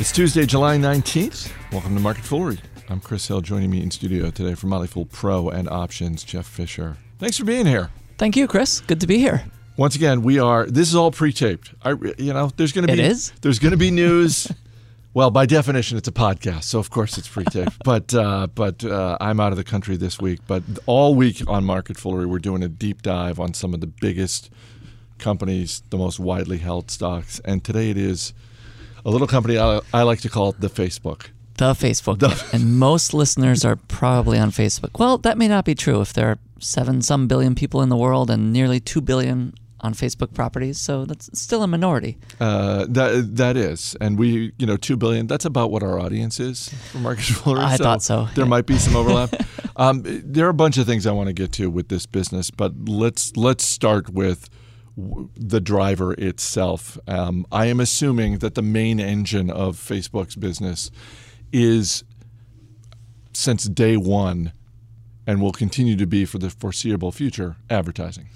It's 0.00 0.12
Tuesday, 0.12 0.46
July 0.46 0.78
19th. 0.78 1.52
Welcome 1.72 1.94
to 1.94 2.00
Market 2.00 2.24
Foolery. 2.24 2.58
I'm 2.88 3.00
Chris 3.00 3.28
Hill. 3.28 3.42
Joining 3.42 3.70
me 3.70 3.82
in 3.82 3.90
studio 3.90 4.30
today 4.30 4.54
from 4.54 4.70
Motley 4.70 4.86
Fool 4.86 5.04
Pro 5.04 5.50
and 5.50 5.68
Options, 5.68 6.24
Jeff 6.24 6.46
Fischer. 6.46 6.96
Thanks 7.18 7.36
for 7.36 7.44
being 7.44 7.66
here. 7.66 7.90
Thank 8.16 8.34
you, 8.34 8.48
Chris. 8.48 8.80
Good 8.80 9.02
to 9.02 9.06
be 9.06 9.18
here. 9.18 9.44
Once 9.76 9.96
again, 9.96 10.22
we 10.22 10.38
are. 10.38 10.64
This 10.64 10.88
is 10.88 10.94
all 10.94 11.10
pre-taped. 11.10 11.74
I, 11.82 11.90
you 12.16 12.32
know, 12.32 12.50
there's 12.56 12.72
going 12.72 12.86
to 12.86 12.94
be. 12.94 13.02
is? 13.02 13.34
There's 13.42 13.58
going 13.58 13.72
to 13.72 13.76
be 13.76 13.90
news. 13.90 14.50
well, 15.12 15.30
by 15.30 15.44
definition, 15.44 15.98
it's 15.98 16.08
a 16.08 16.12
podcast, 16.12 16.62
so 16.64 16.78
of 16.78 16.88
course 16.88 17.18
it's 17.18 17.28
pre-taped. 17.28 17.76
but 17.84 18.14
uh, 18.14 18.46
but 18.54 18.82
uh, 18.82 19.18
I'm 19.20 19.38
out 19.38 19.52
of 19.52 19.58
the 19.58 19.64
country 19.64 19.98
this 19.98 20.18
week. 20.18 20.40
But 20.46 20.62
all 20.86 21.14
week 21.14 21.42
on 21.46 21.62
Market 21.62 21.98
Foolery, 21.98 22.24
we're 22.24 22.38
doing 22.38 22.62
a 22.62 22.70
deep 22.70 23.02
dive 23.02 23.38
on 23.38 23.52
some 23.52 23.74
of 23.74 23.82
the 23.82 23.86
biggest 23.86 24.48
companies, 25.18 25.82
the 25.90 25.98
most 25.98 26.18
widely 26.18 26.56
held 26.56 26.90
stocks, 26.90 27.38
and 27.44 27.62
today 27.62 27.90
it 27.90 27.98
is 27.98 28.32
a 29.04 29.10
little 29.10 29.26
company 29.26 29.58
I, 29.58 29.80
I 29.92 30.02
like 30.02 30.20
to 30.20 30.28
call 30.28 30.52
the 30.52 30.68
Facebook. 30.68 31.28
The 31.56 31.72
Facebook. 31.72 32.20
The- 32.20 32.44
and 32.52 32.78
most 32.78 33.12
listeners 33.12 33.64
are 33.64 33.76
probably 33.76 34.38
on 34.38 34.50
Facebook. 34.50 34.98
Well, 34.98 35.18
that 35.18 35.36
may 35.38 35.48
not 35.48 35.64
be 35.64 35.74
true 35.74 36.00
if 36.00 36.12
there 36.12 36.28
are 36.28 36.38
seven 36.58 37.02
some 37.02 37.26
billion 37.26 37.54
people 37.54 37.82
in 37.82 37.88
the 37.88 37.96
world 37.96 38.30
and 38.30 38.52
nearly 38.52 38.80
two 38.80 39.00
billion 39.00 39.54
on 39.82 39.94
Facebook 39.94 40.34
properties. 40.34 40.78
So 40.78 41.04
that's 41.04 41.30
still 41.38 41.62
a 41.62 41.66
minority. 41.66 42.18
Uh, 42.38 42.86
that 42.88 43.36
that 43.36 43.56
is, 43.56 43.96
and 44.00 44.18
we, 44.18 44.52
you 44.58 44.66
know, 44.66 44.76
two 44.76 44.96
billion. 44.96 45.26
That's 45.26 45.44
about 45.44 45.70
what 45.70 45.82
our 45.82 45.98
audience 45.98 46.38
is 46.40 46.68
for 46.90 46.98
Market 46.98 47.24
Foolery. 47.40 47.64
I 47.64 47.76
thought 47.76 48.02
so. 48.02 48.28
There 48.34 48.46
might 48.46 48.66
be 48.66 48.78
some 48.78 48.96
overlap. 48.96 49.34
um, 49.76 50.02
there 50.04 50.46
are 50.46 50.50
a 50.50 50.54
bunch 50.54 50.78
of 50.78 50.86
things 50.86 51.06
I 51.06 51.12
want 51.12 51.28
to 51.28 51.32
get 51.32 51.52
to 51.52 51.70
with 51.70 51.88
this 51.88 52.06
business, 52.06 52.50
but 52.50 52.72
let's 52.88 53.36
let's 53.36 53.64
start 53.64 54.10
with 54.10 54.48
the 55.36 55.60
driver 55.60 56.12
itself. 56.14 56.98
Um, 57.06 57.46
I 57.50 57.66
am 57.66 57.80
assuming 57.80 58.38
that 58.38 58.54
the 58.54 58.62
main 58.62 59.00
engine 59.00 59.50
of 59.50 59.76
Facebook's 59.76 60.36
business 60.36 60.90
is 61.52 62.04
since 63.32 63.64
day 63.64 63.96
one, 63.96 64.52
and 65.26 65.40
will 65.40 65.52
continue 65.52 65.96
to 65.96 66.06
be 66.06 66.24
for 66.24 66.38
the 66.38 66.50
foreseeable 66.50 67.12
future, 67.12 67.56
advertising. 67.68 68.28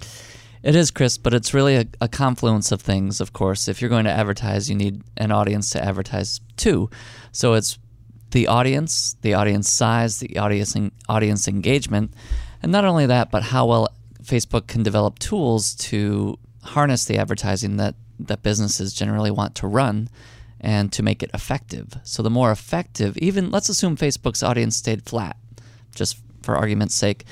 It 0.63 0.75
is, 0.75 0.89
Chris, 0.91 1.17
but 1.17 1.33
it's 1.33 1.53
really 1.53 1.75
a, 1.75 1.85
a 2.01 2.07
confluence 2.07 2.71
of 2.71 2.81
things, 2.81 3.21
of 3.21 3.33
course. 3.33 3.67
If 3.67 3.81
you're 3.81 3.89
going 3.89 4.05
to 4.05 4.11
advertise, 4.11 4.69
you 4.69 4.75
need 4.75 5.03
an 5.17 5.31
audience 5.31 5.69
to 5.71 5.83
advertise 5.83 6.39
to. 6.57 6.89
So 7.31 7.53
it's 7.53 7.77
the 8.31 8.47
audience, 8.47 9.15
the 9.21 9.33
audience 9.33 9.69
size, 9.69 10.19
the 10.19 10.37
audience, 10.37 10.75
audience 11.07 11.47
engagement. 11.47 12.13
And 12.63 12.71
not 12.71 12.85
only 12.85 13.05
that, 13.05 13.29
but 13.29 13.43
how 13.43 13.67
well 13.67 13.89
Facebook 14.23 14.67
can 14.67 14.81
develop 14.81 15.19
tools 15.19 15.75
to 15.75 16.39
harness 16.65 17.05
the 17.05 17.17
advertising 17.17 17.77
that, 17.77 17.95
that 18.19 18.43
businesses 18.43 18.93
generally 18.93 19.31
want 19.31 19.55
to 19.55 19.67
run 19.67 20.09
and 20.59 20.91
to 20.93 21.03
make 21.03 21.21
it 21.21 21.29
effective. 21.33 21.99
So 22.03 22.23
the 22.23 22.29
more 22.29 22.51
effective, 22.51 23.17
even 23.17 23.51
let's 23.51 23.69
assume 23.69 23.97
Facebook's 23.97 24.43
audience 24.43 24.75
stayed 24.75 25.03
flat, 25.03 25.37
just 25.93 26.17
for 26.41 26.55
argument's 26.55 26.95
sake. 26.95 27.25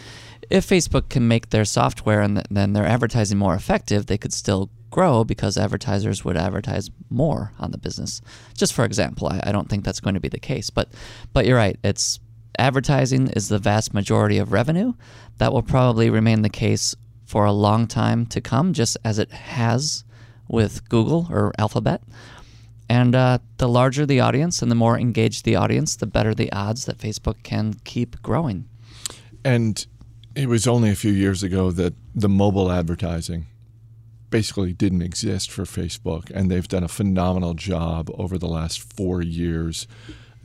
If 0.50 0.68
Facebook 0.68 1.10
can 1.10 1.28
make 1.28 1.50
their 1.50 1.66
software 1.66 2.22
and 2.22 2.38
th- 2.38 2.48
then 2.52 2.74
their 2.74 2.86
advertising 2.86 3.38
more 3.38 3.56
effective, 3.56 4.06
they 4.06 4.18
could 4.18 4.34
still 4.34 4.70
grow 4.92 5.24
because 5.24 5.58
advertisers 5.58 6.24
would 6.24 6.38
advertise 6.38 6.92
more 7.10 7.54
on 7.60 7.72
the 7.72 7.78
business. 7.78 8.22
Just 8.56 8.74
for 8.74 8.86
example, 8.86 9.28
I, 9.28 9.42
I 9.46 9.52
don't 9.52 9.68
think 9.70 9.84
that's 9.84 10.00
going 10.00 10.14
to 10.14 10.20
be 10.20 10.30
the 10.30 10.40
case, 10.40 10.70
but 10.70 10.90
but 11.34 11.46
you're 11.46 11.58
right. 11.58 11.78
It's 11.84 12.20
advertising 12.60 13.30
is 13.30 13.50
the 13.50 13.58
vast 13.58 13.94
majority 13.94 14.38
of 14.38 14.52
revenue. 14.52 14.94
That 15.40 15.52
will 15.52 15.64
probably 15.64 16.10
remain 16.12 16.44
the 16.44 16.50
case 16.50 16.96
for 17.34 17.46
a 17.46 17.52
long 17.52 17.88
time 17.88 18.28
to 18.28 18.40
come, 18.40 18.74
just 18.74 18.96
as 19.04 19.18
it 19.18 19.32
has 19.32 20.04
with 20.48 20.88
Google 20.88 21.26
or 21.32 21.52
Alphabet. 21.58 22.04
And 22.88 23.16
uh, 23.16 23.40
the 23.58 23.68
larger 23.68 24.06
the 24.06 24.20
audience 24.20 24.62
and 24.62 24.70
the 24.70 24.76
more 24.76 25.00
engaged 25.00 25.44
the 25.44 25.56
audience, 25.56 25.96
the 25.96 26.06
better 26.06 26.36
the 26.36 26.52
odds 26.52 26.86
that 26.86 27.00
Facebook 27.00 27.42
can 27.42 27.74
keep 27.86 28.22
growing. 28.22 28.70
And 29.44 29.84
it 30.36 30.48
was 30.48 30.68
only 30.68 30.92
a 30.92 30.96
few 30.96 31.12
years 31.12 31.42
ago 31.42 31.72
that 31.72 31.96
the 32.14 32.30
mobile 32.30 32.72
advertising 32.72 33.48
basically 34.30 34.72
didn't 34.72 35.02
exist 35.02 35.50
for 35.50 35.64
Facebook, 35.64 36.30
and 36.36 36.52
they've 36.52 36.68
done 36.68 36.84
a 36.84 36.88
phenomenal 36.88 37.56
job 37.56 38.12
over 38.14 38.38
the 38.38 38.48
last 38.48 38.80
four 38.80 39.24
years, 39.24 39.88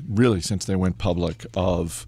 really 0.08 0.40
since 0.40 0.64
they 0.64 0.76
went 0.76 0.96
public, 0.96 1.44
of 1.54 2.06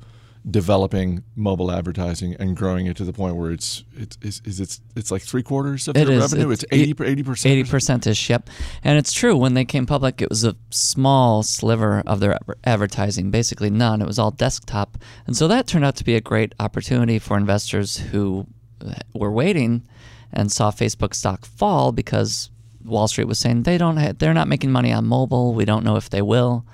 developing 0.49 1.23
mobile 1.37 1.71
advertising 1.71 2.35
and 2.39 2.57
growing 2.57 2.87
it 2.87 2.97
to 2.97 3.05
the 3.05 3.13
point 3.13 3.37
where 3.37 3.51
it's 3.51 3.85
it's 3.95 4.17
it's, 4.23 4.41
it's, 4.45 4.59
it's, 4.61 4.81
it's 4.97 5.11
like 5.11 5.23
three 5.23 5.43
quarters 5.43 5.87
of 5.89 5.97
It 5.97 6.07
their 6.07 6.17
is. 6.17 6.33
revenue. 6.33 6.51
It's 6.51 6.63
It's 6.65 6.73
80 6.73 7.05
80 7.05 7.23
percent. 7.23 7.53
Eighty 7.53 7.71
percent 7.71 8.07
ish, 8.07 8.31
yep. 8.31 8.49
And 8.83 8.99
it's 8.99 9.13
true. 9.13 9.37
When 9.37 9.55
they 9.55 9.65
came 9.65 9.87
public, 9.87 10.23
it 10.23 10.31
was 10.31 10.45
a 10.45 10.57
small 10.71 11.43
sliver 11.43 12.03
of 12.07 12.21
their 12.21 12.39
advertising, 12.65 13.31
basically 13.31 13.71
none. 13.71 14.01
It 14.01 14.07
was 14.07 14.19
all 14.19 14.31
desktop, 14.31 14.97
and 15.27 15.37
so 15.37 15.47
that 15.49 15.67
turned 15.67 15.85
out 15.85 15.97
to 15.97 16.05
be 16.05 16.15
a 16.15 16.21
great 16.21 16.55
opportunity 16.59 17.19
for 17.19 17.37
investors 17.37 17.99
who 17.99 18.47
uh, 18.85 18.95
were 19.15 19.31
waiting 19.31 19.83
and 20.33 20.51
saw 20.51 20.71
Facebook 20.71 21.15
stock 21.15 21.45
fall 21.45 21.93
because 21.93 22.51
Wall 22.85 23.09
Street 23.09 23.27
was 23.27 23.39
saying 23.39 23.65
they 23.65 23.77
don't, 23.77 23.97
ha- 23.99 24.13
they're 24.17 24.33
not 24.33 24.49
making 24.49 24.71
money 24.73 24.93
on 24.93 25.05
mobile. 25.05 25.53
We 25.55 25.65
don't 25.67 25.85
know 25.85 25.97
if 25.97 26.09
they 26.09 26.23
will. 26.23 26.65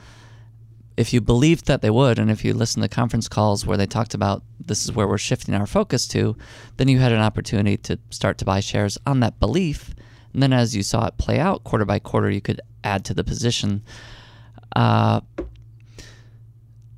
If 0.97 1.13
you 1.13 1.21
believed 1.21 1.67
that 1.67 1.83
they 1.83 1.91
would, 1.91 2.19
and 2.19 2.31
if 2.31 2.45
you 2.45 2.55
listened 2.55 2.83
to 2.83 2.89
conference 2.89 3.29
calls 3.29 3.67
where 3.67 3.77
they 3.77 3.87
talked 3.87 4.15
about 4.15 4.43
this 4.67 4.85
is 4.85 4.93
where 4.93 5.07
we're 5.07 5.19
shifting 5.19 5.55
our 5.55 5.67
focus 5.67 6.09
to, 6.09 6.37
then 6.77 6.89
you 6.89 6.99
had 6.99 7.13
an 7.13 7.21
opportunity 7.21 7.77
to 7.77 7.99
start 8.11 8.39
to 8.39 8.45
buy 8.45 8.61
shares 8.61 8.99
on 9.07 9.21
that 9.21 9.39
belief. 9.39 9.95
And 10.33 10.43
then 10.43 10.53
as 10.53 10.75
you 10.75 10.83
saw 10.83 11.07
it 11.07 11.19
play 11.19 11.39
out 11.39 11.65
quarter 11.65 11.85
by 11.85 11.99
quarter, 11.99 12.31
you 12.31 12.41
could 12.41 12.61
add 12.85 13.05
to 13.07 13.15
the 13.15 13.25
position. 13.25 13.83
Uh, 14.75 15.21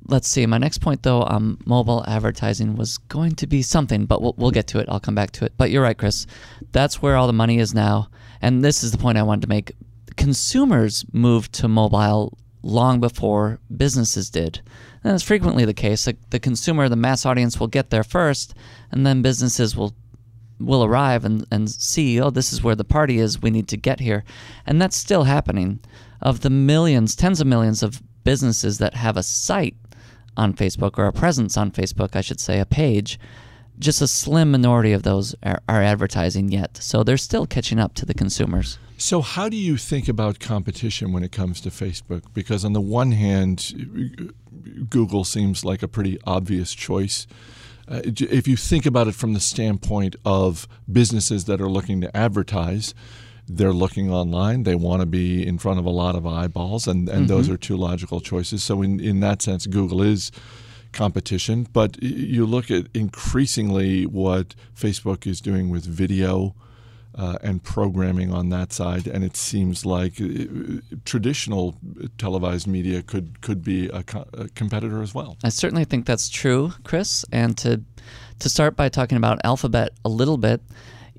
let's 0.07 0.27
see. 0.27 0.45
My 0.45 0.57
next 0.57 0.79
point, 0.79 1.03
though, 1.03 1.21
on 1.21 1.57
mobile 1.65 2.03
advertising 2.07 2.75
was 2.75 2.97
going 2.97 3.35
to 3.35 3.47
be 3.47 3.61
something, 3.61 4.05
but 4.05 4.21
we'll, 4.21 4.35
we'll 4.37 4.51
get 4.51 4.67
to 4.67 4.79
it. 4.79 4.87
I'll 4.89 4.99
come 4.99 5.15
back 5.15 5.31
to 5.31 5.45
it. 5.45 5.53
But 5.57 5.71
you're 5.71 5.83
right, 5.83 5.97
Chris. 5.97 6.25
That's 6.71 7.01
where 7.01 7.15
all 7.15 7.27
the 7.27 7.33
money 7.33 7.59
is 7.59 7.73
now. 7.73 8.09
And 8.41 8.63
this 8.63 8.83
is 8.83 8.91
the 8.91 8.97
point 8.97 9.17
I 9.17 9.23
wanted 9.23 9.41
to 9.43 9.49
make. 9.49 9.73
Consumers 10.17 11.05
moved 11.13 11.53
to 11.53 11.67
mobile 11.67 12.37
long 12.61 12.99
before 12.99 13.59
businesses 13.75 14.29
did. 14.29 14.61
And 15.03 15.13
that's 15.13 15.23
frequently 15.23 15.65
the 15.65 15.73
case. 15.73 16.05
The, 16.05 16.17
the 16.29 16.39
consumer, 16.39 16.89
the 16.89 16.95
mass 16.95 17.25
audience 17.25 17.59
will 17.59 17.67
get 17.67 17.89
there 17.89 18.03
first, 18.03 18.53
and 18.91 19.05
then 19.05 19.21
businesses 19.21 19.75
will 19.75 19.93
will 20.59 20.83
arrive 20.83 21.23
and, 21.23 21.45
and 21.51 21.69
see, 21.69 22.19
oh, 22.19 22.29
this 22.29 22.51
is 22.51 22.61
where 22.61 22.75
the 22.75 22.83
party 22.83 23.17
is. 23.17 23.41
We 23.41 23.49
need 23.49 23.69
to 23.69 23.77
get 23.77 24.01
here. 24.01 24.25
And 24.65 24.81
that's 24.81 24.97
still 24.97 25.23
happening. 25.23 25.79
Of 26.21 26.41
the 26.41 26.49
millions, 26.49 27.15
tens 27.15 27.39
of 27.39 27.47
millions 27.47 27.81
of 27.81 28.01
businesses 28.25 28.77
that 28.79 28.93
have 28.93 29.15
a 29.15 29.23
site 29.23 29.77
on 30.35 30.53
Facebook 30.53 30.97
or 30.97 31.05
a 31.05 31.13
presence 31.13 31.55
on 31.55 31.71
Facebook, 31.71 32.13
I 32.13 32.19
should 32.19 32.41
say, 32.41 32.59
a 32.59 32.65
page, 32.65 33.17
just 33.79 34.01
a 34.01 34.07
slim 34.07 34.51
minority 34.51 34.91
of 34.91 35.03
those 35.03 35.35
are, 35.43 35.61
are 35.67 35.81
advertising 35.81 36.49
yet. 36.49 36.77
So 36.77 37.03
they're 37.03 37.17
still 37.17 37.47
catching 37.47 37.79
up 37.79 37.93
to 37.95 38.05
the 38.05 38.13
consumers. 38.13 38.77
So, 38.97 39.21
how 39.21 39.47
do 39.47 39.55
you 39.55 39.77
think 39.77 40.09
about 40.09 40.41
competition 40.41 41.13
when 41.13 41.23
it 41.23 41.31
comes 41.31 41.61
to 41.61 41.69
Facebook? 41.69 42.23
Because, 42.33 42.65
on 42.65 42.73
the 42.73 42.81
one 42.81 43.13
hand, 43.13 44.27
Google 44.89 45.23
seems 45.23 45.63
like 45.63 45.81
a 45.81 45.87
pretty 45.87 46.19
obvious 46.25 46.73
choice. 46.73 47.25
Uh, 47.87 48.01
if 48.03 48.45
you 48.45 48.57
think 48.57 48.85
about 48.85 49.07
it 49.07 49.15
from 49.15 49.33
the 49.33 49.39
standpoint 49.39 50.17
of 50.25 50.67
businesses 50.91 51.45
that 51.45 51.61
are 51.61 51.69
looking 51.69 52.01
to 52.01 52.15
advertise, 52.15 52.93
they're 53.47 53.71
looking 53.71 54.11
online. 54.11 54.63
They 54.63 54.75
want 54.75 54.99
to 54.99 55.05
be 55.05 55.47
in 55.47 55.59
front 55.59 55.79
of 55.79 55.85
a 55.85 55.89
lot 55.89 56.15
of 56.15 56.27
eyeballs, 56.27 56.85
and, 56.85 57.07
and 57.07 57.29
those 57.29 57.49
are 57.49 57.57
two 57.57 57.77
logical 57.77 58.19
choices. 58.19 58.65
So, 58.65 58.81
in, 58.81 58.99
in 58.99 59.21
that 59.21 59.41
sense, 59.41 59.65
Google 59.65 60.01
is 60.01 60.29
competition. 60.91 61.67
But 61.71 62.01
you 62.01 62.45
look 62.45 62.71
at 62.71 62.87
increasingly 62.93 64.05
what 64.05 64.55
Facebook 64.75 65.27
is 65.27 65.41
doing 65.41 65.69
with 65.69 65.85
video 65.85 66.55
uh, 67.15 67.37
and 67.41 67.63
programming 67.63 68.31
on 68.31 68.49
that 68.49 68.71
side, 68.71 69.07
and 69.07 69.23
it 69.23 69.35
seems 69.35 69.85
like 69.85 70.21
uh, 70.21 70.45
traditional 71.05 71.75
televised 72.17 72.67
media 72.67 73.01
could 73.01 73.41
could 73.41 73.63
be 73.63 73.89
a, 73.89 74.03
co- 74.03 74.27
a 74.33 74.47
competitor 74.49 75.01
as 75.01 75.13
well. 75.13 75.35
I 75.43 75.49
certainly 75.49 75.85
think 75.85 76.05
that's 76.05 76.29
true, 76.29 76.73
Chris. 76.83 77.25
And 77.31 77.57
to 77.59 77.81
to 78.39 78.49
start 78.49 78.75
by 78.75 78.89
talking 78.89 79.17
about 79.17 79.39
Alphabet 79.43 79.93
a 80.05 80.09
little 80.09 80.37
bit, 80.37 80.61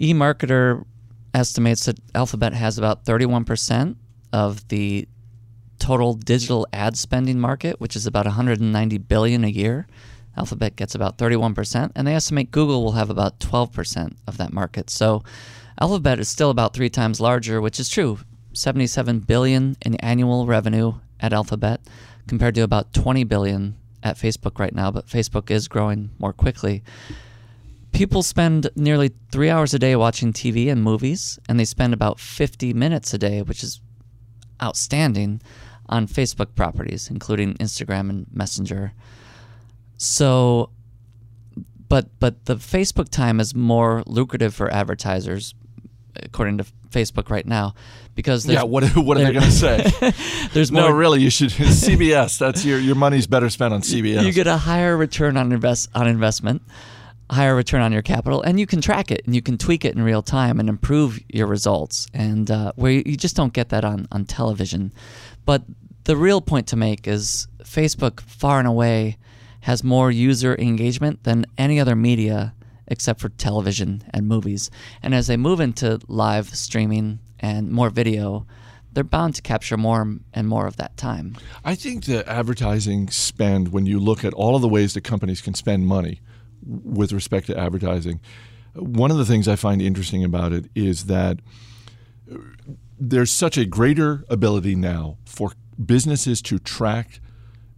eMarketer 0.01 0.85
estimates 1.35 1.85
that 1.85 1.99
Alphabet 2.15 2.55
has 2.55 2.79
about 2.79 3.05
31% 3.05 3.97
of 4.33 4.67
the 4.69 5.07
total 5.81 6.15
digital 6.15 6.67
ad 6.73 6.97
spending 6.97 7.41
market, 7.41 7.81
which 7.81 7.97
is 7.97 8.07
about 8.07 8.27
190 8.27 8.99
billion 8.99 9.43
a 9.43 9.49
year. 9.49 9.87
Alphabet 10.37 10.77
gets 10.77 10.95
about 10.95 11.19
31%, 11.19 11.91
and 11.97 12.07
they 12.07 12.15
estimate 12.15 12.53
Google 12.53 12.85
will 12.85 12.93
have 12.93 13.11
about 13.11 13.41
12% 13.41 14.15
of 14.29 14.37
that 14.37 14.53
market. 14.53 14.89
So 14.89 15.25
Alphabet 15.81 16.21
is 16.21 16.29
still 16.29 16.51
about 16.51 16.73
three 16.73 16.91
times 16.91 17.21
larger, 17.21 17.61
which 17.61 17.81
is 17.81 17.89
true. 17.89 18.19
77 18.53 19.21
billion 19.21 19.77
in 19.83 19.97
annual 19.97 20.47
revenue 20.47 20.95
at 21.19 21.33
Alphabet 21.33 21.81
compared 22.29 22.55
to 22.55 22.63
about 22.63 22.93
20 22.93 23.25
billion 23.25 23.77
at 24.03 24.17
Facebook 24.17 24.59
right 24.59 24.75
now, 24.75 24.91
but 24.91 25.07
Facebook 25.07 25.51
is 25.51 25.69
growing 25.69 26.11
more 26.19 26.33
quickly. 26.33 26.83
People 27.93 28.23
spend 28.23 28.71
nearly 28.77 29.11
three 29.33 29.51
hours 29.51 29.75
a 29.75 29.79
day 29.79 29.97
watching 29.97 30.33
TV 30.33 30.71
and 30.71 30.83
movies, 30.83 31.39
and 31.49 31.59
they 31.59 31.65
spend 31.65 31.93
about 31.93 32.21
50 32.21 32.73
minutes 32.73 33.13
a 33.13 33.19
day, 33.19 33.43
which 33.43 33.63
is 33.63 33.81
outstanding, 34.63 35.41
on 35.91 36.07
Facebook 36.07 36.55
properties, 36.55 37.11
including 37.11 37.55
Instagram 37.55 38.09
and 38.09 38.27
Messenger. 38.33 38.93
So, 39.99 40.71
but 41.89 42.09
but 42.19 42.47
the 42.47 42.55
Facebook 42.57 43.11
time 43.11 43.41
is 43.41 43.55
more 43.55 44.03
lucrative 44.07 44.55
for 44.55 44.73
advertisers, 44.73 45.55
according 46.17 46.59
to 46.59 46.65
Facebook 46.91 47.29
right 47.29 47.47
now, 47.47 47.75
because 48.15 48.47
yeah, 48.47 48.63
what 48.63 48.85
what 48.97 49.17
are 49.17 49.25
they 49.25 49.33
going 49.33 49.45
to 49.45 49.51
say? 49.51 49.91
there's 50.53 50.71
no, 50.71 50.89
more. 50.89 50.95
really, 50.95 51.21
you 51.21 51.31
should 51.31 51.51
CBS. 51.51 52.39
That's 52.39 52.65
your 52.65 52.79
your 52.79 52.95
money's 52.95 53.27
better 53.27 53.51
spent 53.51 53.75
on 53.75 53.83
CBS. 53.83 54.25
You 54.25 54.33
get 54.33 54.47
a 54.47 54.57
higher 54.57 54.97
return 54.97 55.37
on 55.37 55.53
invest 55.53 55.91
on 55.95 56.07
investment, 56.07 56.63
higher 57.31 57.55
return 57.55 57.83
on 57.83 57.93
your 57.93 58.03
capital, 58.03 58.43
and 58.43 58.59
you 58.59 58.67
can 58.67 58.81
track 58.81 59.11
it 59.11 59.23
and 59.27 59.35
you 59.35 59.43
can 59.43 59.59
tweak 59.59 59.85
it 59.85 59.95
in 59.95 60.03
real 60.03 60.23
time 60.23 60.61
and 60.61 60.69
improve 60.69 61.21
your 61.29 61.47
results. 61.47 62.07
And 62.15 62.51
uh, 62.51 62.73
where 62.77 62.93
you 62.93 63.17
just 63.17 63.37
don't 63.37 63.53
get 63.53 63.71
that 63.71 63.85
on 63.85 64.07
on 64.13 64.25
television. 64.25 64.93
But 65.51 65.65
the 66.05 66.17
real 66.17 66.41
point 66.41 66.69
to 66.69 66.77
make 66.77 67.09
is 67.09 67.49
Facebook 67.65 68.21
far 68.21 68.61
and 68.61 68.69
away 68.69 69.19
has 69.63 69.83
more 69.83 70.09
user 70.09 70.55
engagement 70.57 71.25
than 71.25 71.45
any 71.59 71.81
other 71.81 71.97
media 71.97 72.55
except 72.87 73.19
for 73.19 73.31
television 73.31 74.05
and 74.15 74.29
movies. 74.29 74.71
And 75.03 75.13
as 75.13 75.27
they 75.27 75.37
move 75.37 75.59
into 75.59 75.99
live 76.07 76.55
streaming 76.55 77.19
and 77.41 77.69
more 77.73 77.91
video, 77.91 78.47
they're 78.93 79.03
bound 79.03 79.35
to 79.35 79.43
capture 79.43 79.77
more 79.77 80.19
and 80.33 80.47
more 80.47 80.69
of 80.69 80.77
that 80.77 80.97
time. 80.97 81.37
I 81.65 81.75
think 81.75 82.05
the 82.05 82.25
advertising 82.31 83.09
spend, 83.09 83.73
when 83.73 83.87
you 83.87 83.99
look 83.99 84.25
at 84.25 84.33
all 84.35 84.55
of 84.55 84.63
the 84.63 84.69
ways 84.69 84.95
that 84.95 85.01
companies 85.01 85.41
can 85.41 85.55
spend 85.55 85.85
money 85.85 86.21
with 86.65 87.13
respect 87.13 87.49
to 87.49 87.59
advertising, 87.59 88.21
one 88.77 89.11
of 89.11 89.17
the 89.17 89.25
things 89.25 89.49
I 89.49 89.57
find 89.57 89.83
interesting 89.83 90.23
about 90.23 90.53
it 90.53 90.67
is 90.77 91.07
that 91.07 91.41
there's 93.01 93.33
such 93.33 93.57
a 93.57 93.65
greater 93.65 94.25
ability 94.29 94.75
now 94.75 95.17
for 95.25 95.53
businesses 95.83 96.43
to 96.43 96.59
track 96.59 97.21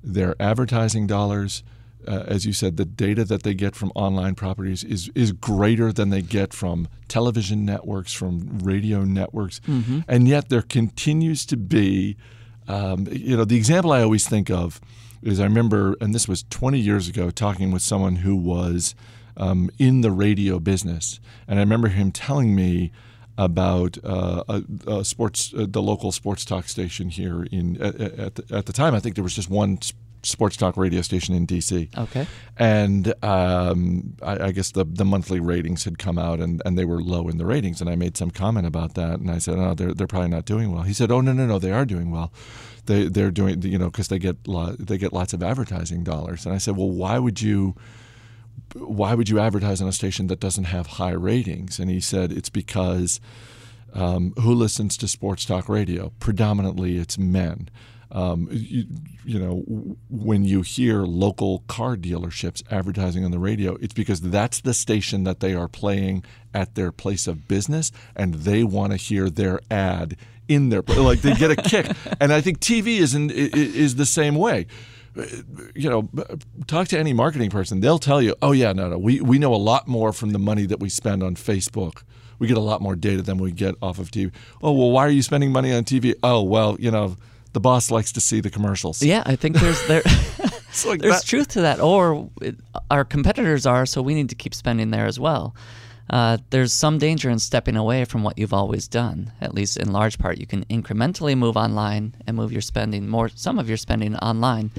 their 0.02 0.34
advertising 0.40 1.06
dollars. 1.06 1.62
Uh, 2.06 2.24
as 2.26 2.44
you 2.44 2.52
said, 2.52 2.76
the 2.76 2.84
data 2.84 3.24
that 3.24 3.44
they 3.44 3.54
get 3.54 3.76
from 3.76 3.92
online 3.94 4.34
properties 4.34 4.82
is 4.82 5.08
is 5.14 5.30
greater 5.30 5.92
than 5.92 6.10
they 6.10 6.20
get 6.20 6.52
from 6.52 6.88
television 7.06 7.64
networks, 7.64 8.12
from 8.12 8.58
radio 8.58 9.04
networks, 9.04 9.60
mm-hmm. 9.60 10.00
and 10.08 10.26
yet 10.26 10.48
there 10.48 10.62
continues 10.62 11.46
to 11.46 11.56
be, 11.56 12.16
um, 12.66 13.06
you 13.12 13.36
know, 13.36 13.44
the 13.44 13.56
example 13.56 13.92
I 13.92 14.02
always 14.02 14.26
think 14.26 14.50
of 14.50 14.80
is 15.22 15.38
I 15.38 15.44
remember, 15.44 15.94
and 16.00 16.12
this 16.12 16.26
was 16.26 16.42
20 16.50 16.80
years 16.80 17.06
ago, 17.06 17.30
talking 17.30 17.70
with 17.70 17.82
someone 17.82 18.16
who 18.16 18.34
was 18.34 18.96
um, 19.36 19.70
in 19.78 20.00
the 20.00 20.10
radio 20.10 20.58
business, 20.58 21.20
and 21.46 21.60
I 21.60 21.62
remember 21.62 21.86
him 21.86 22.10
telling 22.10 22.56
me 22.56 22.90
about 23.38 23.98
uh, 24.04 24.44
a, 24.48 24.62
a, 24.86 25.04
sports, 25.04 25.54
uh, 25.56 25.66
the 25.68 25.82
local 25.82 26.12
sports 26.12 26.44
talk 26.44 26.68
station 26.68 27.08
here 27.08 27.44
in 27.50 27.80
at, 27.80 28.00
at, 28.00 28.34
the, 28.34 28.56
at 28.56 28.66
the 28.66 28.72
time. 28.72 28.94
I 28.94 29.00
think 29.00 29.14
there 29.14 29.24
was 29.24 29.34
just 29.34 29.50
one 29.50 29.78
sports 30.22 30.56
talk 30.56 30.76
radio 30.76 31.02
station 31.02 31.34
in 31.34 31.46
DC. 31.46 31.96
Okay. 31.96 32.26
And 32.56 33.12
um, 33.24 34.16
I, 34.22 34.44
I, 34.44 34.52
guess 34.52 34.72
the 34.72 34.84
the 34.84 35.04
monthly 35.04 35.40
ratings 35.40 35.84
had 35.84 35.98
come 35.98 36.18
out 36.18 36.40
and, 36.40 36.62
and 36.64 36.78
they 36.78 36.84
were 36.84 37.00
low 37.00 37.28
in 37.28 37.38
the 37.38 37.46
ratings. 37.46 37.80
And 37.80 37.90
I 37.90 37.96
made 37.96 38.16
some 38.16 38.30
comment 38.30 38.66
about 38.66 38.94
that. 38.94 39.18
And 39.18 39.30
I 39.30 39.38
said, 39.38 39.58
oh, 39.58 39.74
they're, 39.74 39.94
they're 39.94 40.06
probably 40.06 40.30
not 40.30 40.44
doing 40.44 40.72
well. 40.72 40.82
He 40.82 40.92
said, 40.92 41.10
oh, 41.10 41.20
no, 41.20 41.32
no, 41.32 41.46
no, 41.46 41.58
they 41.58 41.72
are 41.72 41.84
doing 41.84 42.10
well. 42.10 42.32
They, 42.86 43.04
they're 43.04 43.30
doing, 43.30 43.62
you 43.62 43.78
know, 43.78 43.90
because 43.90 44.08
they 44.08 44.18
get 44.18 44.36
lo- 44.46 44.76
they 44.78 44.98
get 44.98 45.12
lots 45.12 45.32
of 45.32 45.42
advertising 45.42 46.04
dollars. 46.04 46.46
And 46.46 46.54
I 46.54 46.58
said, 46.58 46.76
well, 46.76 46.90
why 46.90 47.18
would 47.18 47.40
you 47.40 47.74
why 48.74 49.14
would 49.14 49.28
you 49.28 49.38
advertise 49.38 49.80
on 49.82 49.88
a 49.88 49.92
station 49.92 50.26
that 50.28 50.40
doesn't 50.40 50.64
have 50.64 50.86
high 50.86 51.12
ratings? 51.12 51.78
And 51.78 51.90
he 51.90 52.00
said, 52.00 52.32
it's 52.32 52.48
because 52.48 53.20
um, 53.94 54.32
who 54.40 54.54
listens 54.54 54.96
to 54.98 55.08
sports 55.08 55.44
talk 55.44 55.68
radio? 55.68 56.12
Predominantly, 56.18 56.96
it's 56.96 57.18
men. 57.18 57.68
Um, 58.10 58.48
you, 58.50 58.84
you, 59.24 59.38
know, 59.38 59.64
when 60.10 60.44
you 60.44 60.60
hear 60.60 61.02
local 61.02 61.60
car 61.60 61.96
dealerships 61.96 62.62
advertising 62.70 63.24
on 63.24 63.30
the 63.30 63.38
radio, 63.38 63.76
it's 63.80 63.94
because 63.94 64.20
that's 64.20 64.60
the 64.60 64.74
station 64.74 65.24
that 65.24 65.40
they 65.40 65.54
are 65.54 65.68
playing 65.68 66.24
at 66.52 66.74
their 66.74 66.92
place 66.92 67.26
of 67.26 67.48
business, 67.48 67.90
and 68.14 68.34
they 68.34 68.64
want 68.64 68.92
to 68.92 68.98
hear 68.98 69.30
their 69.30 69.60
ad 69.70 70.16
in 70.46 70.68
their 70.68 70.82
like 70.82 71.22
they 71.22 71.32
get 71.34 71.50
a 71.50 71.56
kick. 71.56 71.86
and 72.20 72.34
I 72.34 72.42
think 72.42 72.60
TV 72.60 72.98
is 72.98 73.14
in, 73.14 73.30
is 73.30 73.96
the 73.96 74.04
same 74.04 74.34
way 74.34 74.66
you 75.74 75.90
know, 75.90 76.08
talk 76.66 76.88
to 76.88 76.98
any 76.98 77.12
marketing 77.12 77.50
person. 77.50 77.80
They'll 77.80 77.98
tell 77.98 78.22
you, 78.22 78.34
oh, 78.42 78.52
yeah, 78.52 78.72
no, 78.72 78.88
no, 78.88 78.98
we, 78.98 79.20
we 79.20 79.38
know 79.38 79.54
a 79.54 79.56
lot 79.56 79.86
more 79.88 80.12
from 80.12 80.30
the 80.30 80.38
money 80.38 80.66
that 80.66 80.80
we 80.80 80.88
spend 80.88 81.22
on 81.22 81.34
Facebook. 81.36 82.02
We 82.38 82.48
get 82.48 82.56
a 82.56 82.60
lot 82.60 82.80
more 82.80 82.96
data 82.96 83.22
than 83.22 83.38
we 83.38 83.52
get 83.52 83.74
off 83.82 83.98
of 83.98 84.10
TV. 84.10 84.32
Oh, 84.62 84.72
well, 84.72 84.90
why 84.90 85.06
are 85.06 85.10
you 85.10 85.22
spending 85.22 85.52
money 85.52 85.72
on 85.72 85.84
TV? 85.84 86.14
Oh, 86.22 86.42
well, 86.42 86.76
you 86.80 86.90
know, 86.90 87.16
the 87.52 87.60
boss 87.60 87.90
likes 87.90 88.12
to 88.12 88.20
see 88.20 88.40
the 88.40 88.50
commercials. 88.50 89.02
Yeah, 89.02 89.22
I 89.26 89.36
think 89.36 89.56
there's 89.56 89.86
there 89.86 90.02
like 90.86 91.00
there's 91.00 91.20
that. 91.20 91.24
truth 91.24 91.48
to 91.48 91.60
that. 91.62 91.80
Or 91.80 92.30
it, 92.40 92.56
our 92.90 93.04
competitors 93.04 93.66
are, 93.66 93.86
so 93.86 94.02
we 94.02 94.14
need 94.14 94.30
to 94.30 94.34
keep 94.34 94.54
spending 94.54 94.90
there 94.90 95.06
as 95.06 95.20
well. 95.20 95.54
Uh, 96.10 96.38
there's 96.50 96.72
some 96.72 96.98
danger 96.98 97.30
in 97.30 97.38
stepping 97.38 97.76
away 97.76 98.04
from 98.04 98.22
what 98.22 98.38
you've 98.38 98.52
always 98.52 98.88
done. 98.88 99.32
At 99.40 99.54
least 99.54 99.76
in 99.76 99.92
large 99.92 100.18
part, 100.18 100.38
you 100.38 100.46
can 100.46 100.64
incrementally 100.66 101.36
move 101.36 101.56
online 101.56 102.14
and 102.26 102.36
move 102.36 102.52
your 102.52 102.60
spending 102.60 103.08
more, 103.08 103.28
some 103.28 103.58
of 103.58 103.68
your 103.68 103.78
spending 103.78 104.16
online, 104.16 104.70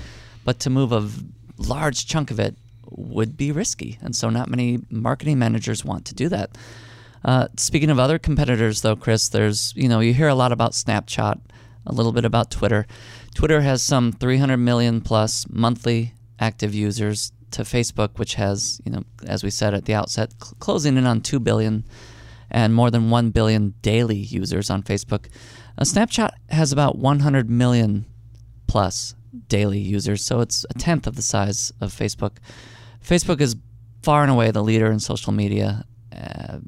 but 0.43 0.59
to 0.59 0.69
move 0.69 0.91
a 0.91 1.09
large 1.57 2.05
chunk 2.05 2.31
of 2.31 2.39
it 2.39 2.55
would 2.89 3.37
be 3.37 3.51
risky, 3.51 3.97
and 4.01 4.15
so 4.15 4.29
not 4.29 4.49
many 4.49 4.79
marketing 4.89 5.39
managers 5.39 5.83
want 5.83 6.05
to 6.05 6.15
do 6.15 6.29
that. 6.29 6.57
Uh, 7.25 7.47
speaking 7.57 7.89
of 7.89 7.99
other 7.99 8.19
competitors, 8.19 8.81
though, 8.81 8.95
Chris, 8.95 9.29
there's 9.29 9.73
you 9.75 9.87
know 9.87 9.99
you 9.99 10.13
hear 10.13 10.27
a 10.27 10.35
lot 10.35 10.51
about 10.51 10.71
Snapchat 10.73 11.39
a 11.85 11.93
little 11.93 12.11
bit 12.11 12.25
about 12.25 12.51
Twitter. 12.51 12.85
Twitter 13.35 13.61
has 13.61 13.81
some 13.81 14.11
300 14.11 14.57
million 14.57 15.01
plus 15.01 15.45
monthly 15.49 16.13
active 16.39 16.73
users 16.73 17.31
to 17.51 17.63
Facebook, 17.63 18.17
which 18.17 18.35
has, 18.35 18.81
you 18.85 18.91
know, 18.91 19.03
as 19.25 19.43
we 19.43 19.49
said 19.49 19.73
at 19.73 19.85
the 19.85 19.93
outset, 19.93 20.33
cl- 20.41 20.55
closing 20.59 20.97
in 20.97 21.05
on 21.05 21.21
2 21.21 21.39
billion 21.39 21.83
and 22.49 22.73
more 22.73 22.91
than 22.91 23.09
1 23.09 23.31
billion 23.31 23.73
daily 23.81 24.17
users 24.17 24.69
on 24.69 24.83
Facebook. 24.83 25.27
Uh, 25.77 25.83
Snapchat 25.83 26.31
has 26.49 26.71
about 26.71 26.97
100 26.97 27.49
million 27.49 28.05
plus 28.67 29.15
daily 29.47 29.79
users, 29.79 30.23
so 30.23 30.41
it's 30.41 30.65
a 30.69 30.73
tenth 30.73 31.07
of 31.07 31.15
the 31.15 31.21
size 31.21 31.71
of 31.81 31.91
Facebook. 31.93 32.37
Facebook 33.03 33.41
is 33.41 33.55
far 34.01 34.21
and 34.21 34.31
away 34.31 34.51
the 34.51 34.63
leader 34.63 34.91
in 34.91 34.99
social 34.99 35.31
media 35.33 35.85
uh, 36.15 36.59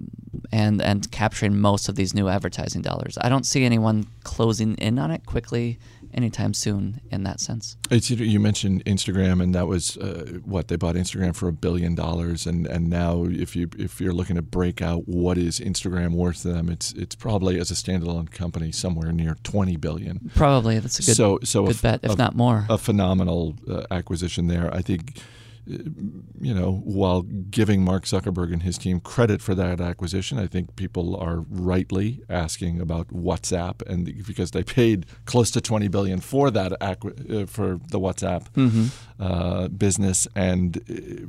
and 0.51 0.81
and 0.81 1.11
capturing 1.11 1.59
most 1.59 1.89
of 1.89 1.95
these 1.95 2.13
new 2.13 2.27
advertising 2.27 2.81
dollars. 2.81 3.17
I 3.21 3.29
don't 3.29 3.45
see 3.45 3.63
anyone 3.63 4.07
closing 4.23 4.75
in 4.75 4.99
on 4.99 5.11
it 5.11 5.25
quickly 5.25 5.79
anytime 6.15 6.53
soon 6.53 7.01
in 7.11 7.23
that 7.23 7.39
sense. 7.39 7.77
It's, 7.91 8.09
you 8.09 8.39
mentioned 8.39 8.83
Instagram, 8.85 9.43
and 9.43 9.53
that 9.53 9.67
was 9.67 9.97
uh, 9.97 10.39
what 10.43 10.69
they 10.69 10.77
bought 10.77 10.95
Instagram 10.95 11.35
for 11.35 11.47
a 11.47 11.53
billion 11.53 11.93
dollars, 11.93 12.47
and 12.47 12.65
and 12.65 12.89
now 12.89 13.25
if 13.25 13.55
you 13.55 13.69
if 13.77 14.01
you're 14.01 14.13
looking 14.13 14.37
to 14.37 14.41
break 14.41 14.81
out 14.81 15.07
what 15.07 15.37
is 15.37 15.59
Instagram 15.59 16.13
worth 16.13 16.41
to 16.41 16.53
them, 16.53 16.69
it's 16.69 16.93
it's 16.93 17.15
probably 17.15 17.59
as 17.59 17.69
a 17.69 17.75
standalone 17.75 18.31
company 18.31 18.71
somewhere 18.71 19.11
near 19.11 19.35
twenty 19.43 19.75
billion. 19.75 20.31
Probably 20.35 20.79
that's 20.79 20.99
a 20.99 21.03
good 21.03 21.15
so 21.15 21.39
so 21.43 21.65
good 21.65 21.77
a, 21.77 21.81
bet, 21.81 21.99
if 22.03 22.11
a, 22.11 22.15
not 22.15 22.35
more. 22.35 22.65
A 22.69 22.77
phenomenal 22.77 23.55
uh, 23.69 23.83
acquisition 23.91 24.47
there. 24.47 24.73
I 24.73 24.81
think 24.81 25.19
you 25.67 26.53
know, 26.53 26.81
while 26.83 27.23
giving 27.23 27.83
Mark 27.83 28.03
Zuckerberg 28.03 28.53
and 28.53 28.63
his 28.63 28.77
team 28.77 28.99
credit 28.99 29.41
for 29.41 29.55
that 29.55 29.81
acquisition, 29.81 30.37
I 30.37 30.47
think 30.47 30.75
people 30.75 31.15
are 31.15 31.43
rightly 31.49 32.21
asking 32.29 32.79
about 32.79 33.07
WhatsApp, 33.07 33.81
and 33.87 34.05
because 34.25 34.51
they 34.51 34.63
paid 34.63 35.05
close 35.25 35.49
to 35.51 35.61
20 35.61 35.87
billion 35.87 36.19
for 36.19 36.51
that 36.51 36.71
acqu- 36.79 37.43
uh, 37.43 37.45
for 37.47 37.79
the 37.89 37.99
WhatsApp 37.99 38.47
mm-hmm. 38.51 38.87
uh, 39.19 39.67
business, 39.69 40.27
and 40.35 40.77
uh, 40.77 41.27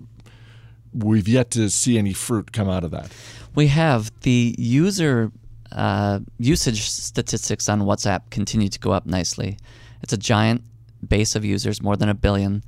we've 0.93 1.29
yet 1.29 1.51
to 1.53 1.71
see 1.71 1.97
any 1.97 2.13
fruit 2.13 2.53
come 2.53 2.69
out 2.69 2.85
of 2.85 2.91
that. 2.91 3.11
We 3.55 3.69
have 3.69 4.11
the 4.21 4.55
user 4.59 5.33
uh, 5.73 6.21
usage 6.39 6.89
statistics 6.89 7.69
on 7.69 7.83
WhatsApp 7.83 8.31
continue 8.31 8.69
to 8.69 8.79
go 8.79 8.93
up 8.93 9.07
nicely. 9.07 9.59
It's 10.03 10.13
a 10.13 10.19
giant 10.19 10.63
base 11.07 11.35
of 11.35 11.45
users, 11.45 11.83
more 11.83 11.97
than 11.97 12.09
a 12.09 12.15
billion, 12.15 12.63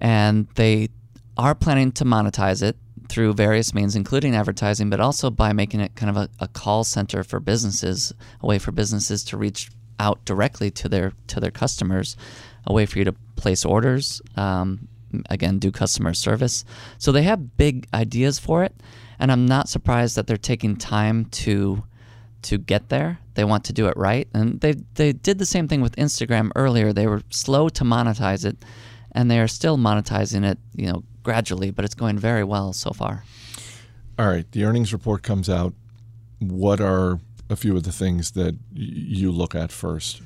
and 0.00 0.46
they 0.54 0.88
are 1.36 1.54
planning 1.54 1.92
to 1.92 2.04
monetize 2.04 2.62
it 2.62 2.76
through 3.08 3.34
various 3.34 3.74
means, 3.74 3.94
including 3.94 4.34
advertising, 4.34 4.90
but 4.90 5.00
also 5.00 5.30
by 5.30 5.52
making 5.52 5.80
it 5.80 5.94
kind 5.94 6.10
of 6.10 6.16
a, 6.16 6.28
a, 6.40 6.48
call 6.48 6.82
center 6.82 7.22
for 7.22 7.40
businesses, 7.40 8.12
a 8.40 8.46
way 8.46 8.58
for 8.58 8.72
businesses 8.72 9.22
to 9.24 9.36
reach 9.36 9.70
out 10.00 10.24
directly 10.24 10.70
to 10.70 10.88
their 10.88 11.12
to 11.28 11.40
their 11.40 11.50
customers, 11.50 12.16
a 12.66 12.72
way 12.72 12.86
for 12.86 12.98
you 12.98 13.04
to 13.04 13.12
place 13.36 13.64
orders, 13.64 14.20
um, 14.36 14.88
again, 15.30 15.58
do 15.58 15.70
customer 15.70 16.14
service. 16.14 16.64
So 16.98 17.12
they 17.12 17.22
have 17.22 17.56
big 17.56 17.86
ideas 17.94 18.38
for 18.38 18.64
it, 18.64 18.74
and 19.18 19.30
I'm 19.30 19.46
not 19.46 19.68
surprised 19.68 20.16
that 20.16 20.26
they're 20.26 20.36
taking 20.36 20.76
time 20.76 21.26
to 21.26 21.84
to 22.42 22.58
get 22.58 22.88
there. 22.88 23.18
They 23.34 23.44
want 23.44 23.64
to 23.64 23.72
do 23.72 23.86
it 23.86 23.96
right, 23.96 24.28
and 24.34 24.60
they 24.60 24.74
they 24.94 25.12
did 25.12 25.38
the 25.38 25.46
same 25.46 25.68
thing 25.68 25.80
with 25.80 25.96
Instagram 25.96 26.50
earlier. 26.56 26.92
They 26.92 27.06
were 27.06 27.22
slow 27.30 27.68
to 27.70 27.84
monetize 27.84 28.44
it, 28.44 28.56
and 29.12 29.30
they 29.30 29.40
are 29.40 29.48
still 29.48 29.78
monetizing 29.78 30.44
it. 30.44 30.58
You 30.74 30.92
know 30.92 31.04
gradually, 31.26 31.72
but 31.72 31.84
it's 31.84 31.96
going 31.96 32.16
very 32.18 32.44
well 32.44 32.72
so 32.72 32.90
far. 32.92 33.24
All 34.16 34.28
right, 34.28 34.50
the 34.52 34.64
earnings 34.64 34.92
report 34.92 35.22
comes 35.22 35.50
out. 35.50 35.74
What 36.38 36.80
are 36.80 37.18
a 37.50 37.56
few 37.56 37.76
of 37.76 37.82
the 37.82 37.92
things 37.92 38.30
that 38.30 38.54
you 38.72 39.32
look 39.32 39.54
at 39.54 39.72
first? 39.72 40.22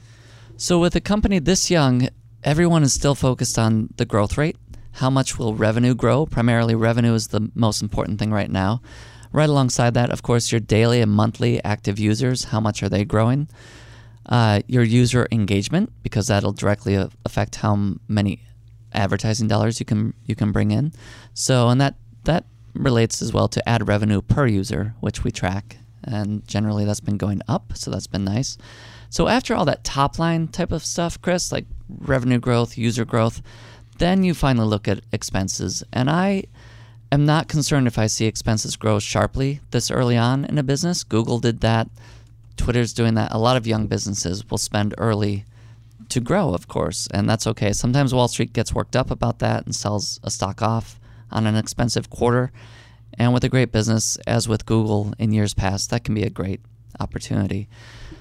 So, 0.58 0.78
with 0.78 0.94
a 0.94 1.00
company 1.00 1.38
this 1.38 1.70
young, 1.70 2.08
everyone 2.44 2.82
is 2.82 2.92
still 2.92 3.14
focused 3.14 3.58
on 3.58 3.88
the 3.96 4.04
growth 4.04 4.36
rate. 4.36 4.56
How 4.92 5.08
much 5.08 5.38
will 5.38 5.54
revenue 5.54 5.94
grow? 5.94 6.26
Primarily, 6.26 6.74
revenue 6.74 7.14
is 7.14 7.28
the 7.28 7.50
most 7.54 7.80
important 7.80 8.18
thing 8.18 8.30
right 8.30 8.50
now. 8.50 8.82
Right 9.32 9.48
alongside 9.48 9.94
that, 9.94 10.10
of 10.10 10.22
course, 10.22 10.52
your 10.52 10.60
daily 10.60 11.00
and 11.00 11.10
monthly 11.10 11.64
active 11.64 11.98
users. 11.98 12.44
How 12.52 12.60
much 12.60 12.82
are 12.82 12.90
they 12.90 13.04
growing? 13.06 13.48
Uh, 14.26 14.60
your 14.66 14.82
user 14.82 15.26
engagement, 15.32 15.92
because 16.02 16.26
that'll 16.26 16.52
directly 16.52 16.94
affect 17.24 17.56
how 17.56 17.96
many 18.06 18.42
advertising 18.92 19.48
dollars 19.48 19.80
you 19.80 19.86
can 19.86 20.14
you 20.26 20.34
can 20.34 20.52
bring 20.52 20.70
in. 20.70 20.92
So, 21.34 21.68
and 21.68 21.80
that 21.80 21.94
that 22.24 22.44
relates 22.74 23.20
as 23.22 23.32
well 23.32 23.48
to 23.48 23.68
ad 23.68 23.88
revenue 23.88 24.22
per 24.22 24.46
user, 24.46 24.94
which 25.00 25.24
we 25.24 25.30
track, 25.30 25.76
and 26.04 26.46
generally 26.46 26.84
that's 26.84 27.00
been 27.00 27.16
going 27.16 27.40
up. 27.48 27.72
So 27.74 27.90
that's 27.90 28.06
been 28.06 28.24
nice. 28.24 28.56
So 29.08 29.26
after 29.26 29.54
all 29.54 29.64
that 29.64 29.82
top 29.82 30.18
line 30.18 30.48
type 30.48 30.70
of 30.70 30.84
stuff, 30.84 31.20
Chris, 31.20 31.50
like 31.50 31.66
revenue 31.88 32.38
growth, 32.38 32.78
user 32.78 33.04
growth, 33.04 33.42
then 33.98 34.22
you 34.22 34.34
finally 34.34 34.68
look 34.68 34.86
at 34.86 35.02
expenses. 35.12 35.82
And 35.92 36.08
I 36.08 36.44
am 37.10 37.26
not 37.26 37.48
concerned 37.48 37.88
if 37.88 37.98
I 37.98 38.06
see 38.06 38.26
expenses 38.26 38.76
grow 38.76 39.00
sharply 39.00 39.60
this 39.72 39.90
early 39.90 40.16
on 40.16 40.44
in 40.44 40.58
a 40.58 40.62
business. 40.62 41.02
Google 41.02 41.40
did 41.40 41.60
that. 41.60 41.88
Twitter's 42.56 42.92
doing 42.92 43.14
that. 43.14 43.32
A 43.32 43.38
lot 43.38 43.56
of 43.56 43.66
young 43.66 43.88
businesses 43.88 44.48
will 44.48 44.58
spend 44.58 44.94
early 44.96 45.44
to 46.10 46.20
grow, 46.20 46.52
of 46.54 46.68
course, 46.68 47.08
and 47.12 47.28
that's 47.28 47.46
okay. 47.46 47.72
Sometimes 47.72 48.14
Wall 48.14 48.28
Street 48.28 48.52
gets 48.52 48.74
worked 48.74 48.96
up 48.96 49.10
about 49.10 49.38
that 49.40 49.64
and 49.64 49.74
sells 49.74 50.20
a 50.22 50.30
stock 50.30 50.62
off 50.62 51.00
on 51.30 51.46
an 51.46 51.56
expensive 51.56 52.10
quarter. 52.10 52.52
And 53.14 53.34
with 53.34 53.44
a 53.44 53.48
great 53.48 53.72
business, 53.72 54.16
as 54.26 54.48
with 54.48 54.66
Google 54.66 55.12
in 55.18 55.32
years 55.32 55.54
past, 55.54 55.90
that 55.90 56.04
can 56.04 56.14
be 56.14 56.22
a 56.22 56.30
great 56.30 56.60
opportunity. 57.00 57.68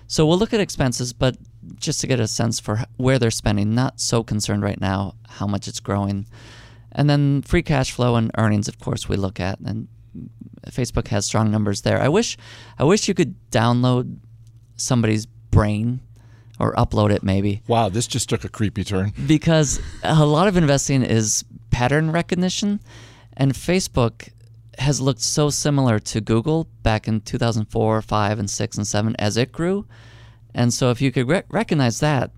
So 0.07 0.25
we'll 0.25 0.39
look 0.39 0.53
at 0.53 0.59
expenses, 0.59 1.13
but 1.13 1.37
just 1.75 2.01
to 2.01 2.07
get 2.07 2.19
a 2.19 2.27
sense 2.27 2.59
for 2.59 2.81
where 2.97 3.19
they're 3.19 3.31
spending, 3.31 3.75
not 3.75 3.99
so 3.99 4.23
concerned 4.23 4.63
right 4.63 4.79
now 4.79 5.15
how 5.27 5.45
much 5.45 5.67
it's 5.67 5.79
growing. 5.79 6.25
And 6.91 7.09
then 7.09 7.43
free 7.43 7.61
cash 7.61 7.91
flow 7.91 8.15
and 8.15 8.31
earnings, 8.37 8.67
of 8.67 8.79
course, 8.79 9.07
we 9.07 9.15
look 9.15 9.39
at, 9.39 9.59
and 9.59 9.87
Facebook 10.67 11.09
has 11.09 11.25
strong 11.25 11.51
numbers 11.51 11.81
there. 11.81 12.01
I 12.01 12.09
wish, 12.09 12.37
I 12.77 12.83
wish 12.83 13.07
you 13.07 13.13
could 13.13 13.35
download 13.51 14.17
somebody's 14.75 15.25
brain 15.25 16.01
or 16.59 16.73
upload 16.75 17.11
it 17.11 17.23
maybe. 17.23 17.61
Wow, 17.67 17.89
this 17.89 18.07
just 18.07 18.29
took 18.29 18.43
a 18.43 18.49
creepy 18.49 18.83
turn. 18.83 19.13
Because 19.25 19.79
a 20.03 20.25
lot 20.25 20.47
of 20.47 20.57
investing 20.57 21.03
is 21.03 21.45
pattern 21.71 22.11
recognition, 22.11 22.79
and 23.37 23.53
Facebook 23.53 24.29
has 24.79 25.01
looked 25.01 25.21
so 25.21 25.49
similar 25.49 25.99
to 25.99 26.21
Google 26.21 26.67
back 26.83 27.07
in 27.07 27.21
2004, 27.21 28.01
5, 28.01 28.39
and 28.39 28.49
6, 28.49 28.77
and 28.77 28.87
7 28.87 29.15
as 29.19 29.37
it 29.37 29.51
grew. 29.51 29.85
And 30.53 30.73
so 30.73 30.89
if 30.89 31.01
you 31.01 31.11
could 31.11 31.27
re- 31.27 31.43
recognize 31.49 31.99
that 31.99 32.31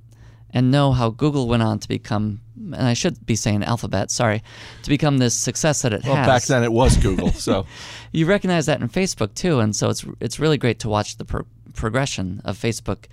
and 0.53 0.69
know 0.69 0.91
how 0.91 1.09
Google 1.09 1.47
went 1.47 1.63
on 1.63 1.79
to 1.79 1.87
become, 1.87 2.41
and 2.57 2.75
I 2.75 2.93
should 2.93 3.25
be 3.25 3.35
saying 3.35 3.63
Alphabet, 3.63 4.11
sorry, 4.11 4.43
to 4.83 4.89
become 4.89 5.17
this 5.17 5.33
success 5.33 5.81
that 5.83 5.93
it 5.93 6.03
well, 6.03 6.15
has. 6.15 6.27
Well, 6.27 6.35
back 6.35 6.43
then 6.43 6.63
it 6.63 6.71
was 6.71 6.97
Google, 6.97 7.31
so. 7.31 7.65
you 8.11 8.25
recognize 8.25 8.65
that 8.65 8.81
in 8.81 8.89
Facebook 8.89 9.33
too, 9.33 9.59
and 9.59 9.75
so 9.75 9.89
it's, 9.89 10.05
it's 10.19 10.39
really 10.39 10.57
great 10.57 10.79
to 10.79 10.89
watch 10.89 11.17
the 11.17 11.25
pro- 11.25 11.45
progression 11.73 12.41
of 12.43 12.57
Facebook. 12.57 13.05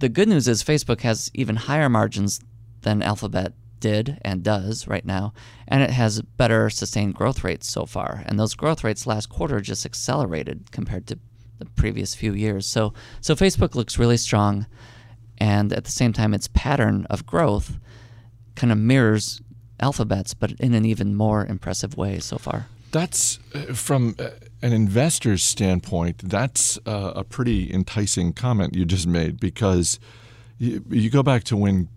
The 0.00 0.08
good 0.08 0.28
news 0.30 0.48
is 0.48 0.64
Facebook 0.64 1.02
has 1.02 1.30
even 1.34 1.56
higher 1.56 1.90
margins 1.90 2.40
than 2.80 3.02
Alphabet 3.02 3.52
did 3.80 4.18
and 4.22 4.42
does 4.42 4.88
right 4.88 5.04
now, 5.04 5.34
and 5.68 5.82
it 5.82 5.90
has 5.90 6.22
better 6.22 6.70
sustained 6.70 7.14
growth 7.14 7.44
rates 7.44 7.70
so 7.70 7.84
far. 7.84 8.22
And 8.24 8.38
those 8.40 8.54
growth 8.54 8.82
rates 8.82 9.06
last 9.06 9.28
quarter 9.28 9.60
just 9.60 9.84
accelerated 9.84 10.72
compared 10.72 11.06
to 11.08 11.18
the 11.58 11.66
previous 11.66 12.14
few 12.14 12.32
years. 12.32 12.64
So 12.64 12.94
so 13.20 13.34
Facebook 13.34 13.74
looks 13.74 13.98
really 13.98 14.16
strong, 14.16 14.64
and 15.36 15.70
at 15.70 15.84
the 15.84 15.92
same 15.92 16.14
time, 16.14 16.32
its 16.32 16.48
pattern 16.48 17.06
of 17.10 17.26
growth 17.26 17.78
kind 18.54 18.72
of 18.72 18.78
mirrors 18.78 19.42
Alphabet's, 19.80 20.32
but 20.32 20.52
in 20.52 20.72
an 20.72 20.86
even 20.86 21.14
more 21.14 21.44
impressive 21.44 21.98
way 21.98 22.20
so 22.20 22.38
far. 22.38 22.68
That's 22.92 23.38
uh, 23.54 23.74
from 23.74 24.16
uh, 24.18 24.30
an 24.62 24.72
investor's 24.72 25.44
standpoint. 25.44 26.18
That's 26.18 26.78
uh, 26.86 27.12
a 27.16 27.24
pretty 27.24 27.72
enticing 27.72 28.32
comment 28.32 28.74
you 28.74 28.84
just 28.84 29.06
made 29.06 29.38
because 29.40 29.98
you, 30.58 30.84
you 30.90 31.10
go 31.10 31.22
back 31.22 31.44
to 31.44 31.56
when 31.56 31.88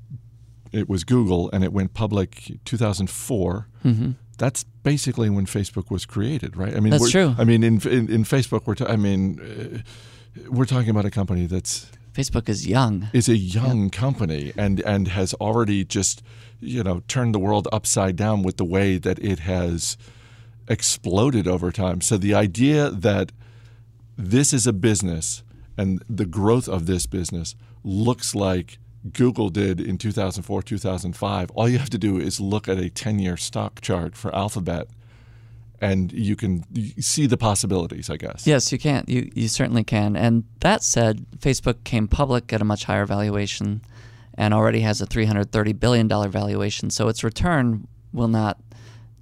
it 0.71 0.89
was 0.89 1.03
Google, 1.03 1.49
and 1.53 1.63
it 1.63 1.71
went 1.71 1.93
public 1.93 2.59
2004. 2.65 3.67
Mm-hmm. 3.85 4.11
That's 4.37 4.63
basically 4.63 5.29
when 5.29 5.45
Facebook 5.45 5.91
was 5.91 6.05
created, 6.05 6.57
right? 6.57 6.75
I 6.75 6.79
mean, 6.79 6.91
that's 6.91 7.11
true. 7.11 7.35
I 7.37 7.43
mean, 7.43 7.63
in 7.63 7.75
in, 7.87 8.09
in 8.09 8.23
Facebook, 8.23 8.63
we're 8.65 8.75
ta- 8.75 8.87
I 8.87 8.95
mean, 8.95 9.39
uh, 9.39 10.41
we're 10.49 10.65
talking 10.65 10.89
about 10.89 11.05
a 11.05 11.11
company 11.11 11.45
that's 11.45 11.91
Facebook 12.13 12.49
is 12.49 12.67
young. 12.67 13.09
Is 13.13 13.29
a 13.29 13.37
young 13.37 13.89
company 13.89 14.53
and 14.57 14.79
and 14.81 15.09
has 15.09 15.33
already 15.35 15.83
just 15.83 16.23
you 16.59 16.83
know 16.83 17.01
turned 17.07 17.35
the 17.35 17.39
world 17.39 17.67
upside 17.71 18.15
down 18.15 18.43
with 18.43 18.57
the 18.57 18.65
way 18.65 18.97
that 18.97 19.19
it 19.19 19.39
has 19.39 19.97
exploded 20.67 21.47
over 21.47 21.71
time. 21.71 22.01
So 22.01 22.17
the 22.17 22.33
idea 22.33 22.89
that 22.89 23.31
this 24.17 24.53
is 24.53 24.67
a 24.67 24.73
business 24.73 25.43
and 25.77 26.03
the 26.09 26.25
growth 26.25 26.67
of 26.67 26.85
this 26.85 27.05
business 27.05 27.55
looks 27.83 28.35
like 28.35 28.77
Google 29.11 29.49
did 29.49 29.81
in 29.81 29.97
2004, 29.97 30.61
2005, 30.61 31.51
all 31.51 31.67
you 31.67 31.77
have 31.77 31.89
to 31.89 31.97
do 31.97 32.17
is 32.17 32.39
look 32.39 32.69
at 32.69 32.77
a 32.77 32.89
10 32.89 33.19
year 33.19 33.35
stock 33.35 33.81
chart 33.81 34.15
for 34.15 34.33
Alphabet 34.33 34.87
and 35.83 36.13
you 36.13 36.37
can 36.37 36.63
see 37.01 37.25
the 37.25 37.35
possibilities, 37.35 38.09
I 38.09 38.15
guess. 38.15 38.47
Yes, 38.47 38.71
you 38.71 38.79
can. 38.79 39.03
You, 39.05 39.29
you 39.35 39.49
certainly 39.49 39.83
can. 39.83 40.15
And 40.15 40.45
that 40.61 40.81
said, 40.81 41.25
Facebook 41.39 41.83
came 41.83 42.07
public 42.07 42.53
at 42.53 42.61
a 42.61 42.63
much 42.63 42.85
higher 42.85 43.05
valuation 43.05 43.81
and 44.35 44.53
already 44.53 44.79
has 44.79 45.01
a 45.01 45.05
$330 45.05 45.77
billion 45.77 46.07
valuation. 46.07 46.89
So 46.89 47.09
its 47.09 47.21
return 47.21 47.85
will 48.13 48.29
not 48.29 48.57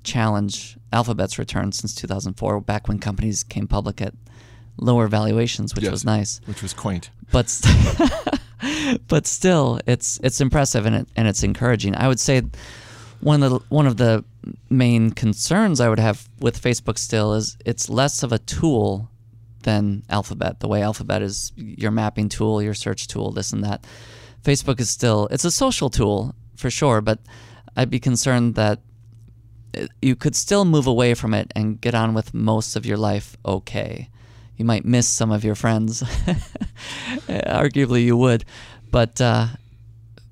challenge 0.04 0.78
Alphabet's 0.94 1.38
return 1.40 1.72
since 1.72 1.96
2004, 1.96 2.62
back 2.62 2.88
when 2.88 3.00
companies 3.00 3.44
came 3.44 3.68
public 3.68 4.02
at 4.02 4.14
lower 4.78 5.08
valuations, 5.08 5.76
which 5.76 5.84
yes, 5.84 5.92
was 5.92 6.06
nice. 6.06 6.42
Which 6.46 6.62
was 6.62 6.74
quaint. 6.74 7.10
But. 7.32 7.62
but 9.08 9.26
still, 9.26 9.80
it's 9.86 10.20
it's 10.24 10.42
impressive 10.42 10.86
and 10.86 10.96
it, 10.96 11.08
and 11.16 11.28
it's 11.28 11.44
encouraging. 11.44 11.96
I 11.96 12.08
would 12.08 12.20
say 12.20 12.44
one 13.20 13.44
of 13.44 13.52
the 13.52 13.60
one 13.70 13.88
of 13.88 13.98
the 13.98 14.24
main 14.70 15.12
concerns 15.12 15.80
I 15.80 15.90
would 15.90 16.00
have 16.00 16.28
with 16.40 16.62
Facebook 16.62 16.98
still 16.98 17.34
is 17.34 17.58
it's 17.66 17.90
less 17.90 18.24
of 18.24 18.32
a 18.32 18.40
tool 18.40 19.10
than 19.64 20.04
Alphabet. 20.10 20.60
The 20.60 20.68
way 20.68 20.82
Alphabet 20.82 21.22
is 21.22 21.52
your 21.56 21.92
mapping 21.92 22.30
tool, 22.30 22.62
your 22.62 22.74
search 22.74 23.08
tool, 23.08 23.32
this 23.32 23.54
and 23.54 23.64
that. 23.64 23.86
Facebook 24.44 24.80
is 24.80 24.90
still 24.90 25.28
it's 25.32 25.46
a 25.46 25.52
social 25.52 25.90
tool 25.90 26.36
for 26.56 26.70
sure, 26.70 27.02
but 27.02 27.20
I'd 27.76 27.90
be 27.90 28.00
concerned 28.00 28.56
that 28.56 28.80
you 30.02 30.16
could 30.16 30.36
still 30.36 30.66
move 30.66 30.88
away 30.88 31.14
from 31.14 31.34
it 31.34 31.52
and 31.56 31.80
get 31.80 31.96
on 31.96 32.14
with 32.14 32.34
most 32.34 32.76
of 32.76 32.86
your 32.86 32.98
life 32.98 33.38
okay 33.46 34.10
you 34.62 34.66
might 34.66 34.86
miss 34.86 35.08
some 35.08 35.32
of 35.32 35.44
your 35.44 35.56
friends. 35.56 36.04
Arguably, 37.28 38.04
you 38.06 38.16
would. 38.16 38.46
But 38.92 39.20
uh, 39.20 39.48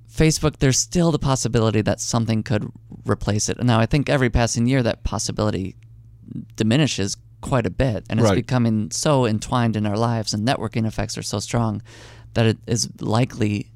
Facebook, 0.08 0.58
there's 0.58 0.78
still 0.78 1.12
the 1.12 1.18
possibility 1.18 1.82
that 1.82 2.00
something 2.00 2.44
could 2.44 2.72
replace 3.06 3.50
it. 3.50 3.62
Now, 3.64 3.80
I 3.80 3.88
think 3.88 4.08
every 4.08 4.30
passing 4.30 4.68
year, 4.68 4.84
that 4.84 5.04
possibility 5.04 5.76
diminishes 6.56 7.18
quite 7.42 7.66
a 7.66 7.72
bit, 7.72 8.06
and 8.08 8.20
it's 8.20 8.30
right. 8.30 8.36
becoming 8.36 8.92
so 8.92 9.26
entwined 9.26 9.76
in 9.76 9.88
our 9.88 9.98
lives, 9.98 10.32
and 10.32 10.48
networking 10.48 10.86
effects 10.86 11.18
are 11.18 11.24
so 11.24 11.40
strong 11.40 11.82
that 12.36 12.46
it 12.46 12.60
is 12.68 12.88
likely 13.02 13.72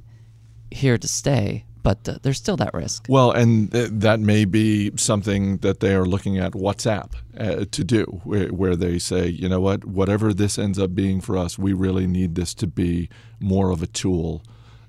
here 0.69 0.99
to 0.99 1.07
stay 1.07 1.65
but 1.83 2.07
uh, 2.07 2.17
there's 2.21 2.37
still 2.37 2.57
that 2.57 2.73
risk. 2.73 3.05
Well, 3.09 3.31
and 3.31 3.71
th- 3.71 3.89
that 3.91 4.19
may 4.19 4.45
be 4.45 4.91
something 4.95 5.57
that 5.57 5.81
they 5.81 5.93
are 5.93 6.05
looking 6.05 6.37
at 6.37 6.53
WhatsApp 6.53 7.13
uh, 7.37 7.65
to 7.69 7.83
do, 7.83 8.21
where, 8.23 8.47
where, 8.47 8.75
they 8.75 8.97
say, 8.97 9.27
you 9.27 9.47
know 9.47 9.59
what, 9.59 9.85
whatever 9.85 10.33
this 10.33 10.57
ends 10.57 10.79
up 10.79 10.95
being 10.95 11.21
for 11.21 11.37
us, 11.37 11.59
we 11.59 11.73
really 11.73 12.07
need 12.07 12.35
this 12.35 12.53
to 12.55 12.67
be 12.67 13.09
more 13.39 13.69
of 13.69 13.83
a 13.83 13.87
tool 13.87 14.41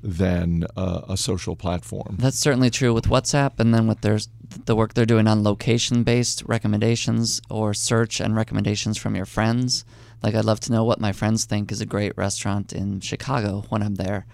than 0.02 0.66
uh, 0.76 1.00
a 1.08 1.16
social 1.16 1.56
platform. 1.56 2.16
That's 2.18 2.38
certainly 2.38 2.70
true 2.70 2.92
with 2.92 3.06
WhatsApp, 3.06 3.58
and 3.58 3.74
then 3.74 3.86
with 3.86 4.02
their 4.02 4.18
the 4.66 4.76
work 4.76 4.94
they're 4.94 5.06
doing 5.06 5.26
on 5.26 5.42
location-based 5.42 6.44
recommendations 6.46 7.40
or 7.50 7.74
search 7.74 8.20
and 8.20 8.36
recommendations 8.36 8.96
from 8.98 9.16
your 9.16 9.24
friends. 9.24 9.84
Like, 10.22 10.34
I'd 10.34 10.44
love 10.44 10.60
to 10.60 10.72
know 10.72 10.84
what 10.84 11.00
my 11.00 11.12
friends 11.12 11.44
think 11.44 11.72
is 11.72 11.80
a 11.80 11.86
great 11.86 12.16
restaurant 12.16 12.72
in 12.72 13.00
Chicago 13.00 13.64
when 13.68 13.82
I'm 13.82 13.96
there. 13.96 14.26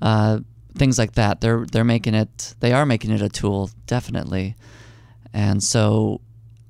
Uh, 0.00 0.40
things 0.76 0.98
like 0.98 1.12
that. 1.12 1.40
They're 1.40 1.66
they're 1.70 1.84
making 1.84 2.14
it 2.14 2.54
they 2.60 2.72
are 2.72 2.86
making 2.86 3.10
it 3.10 3.22
a 3.22 3.28
tool 3.28 3.70
definitely, 3.86 4.56
and 5.32 5.62
so 5.62 6.20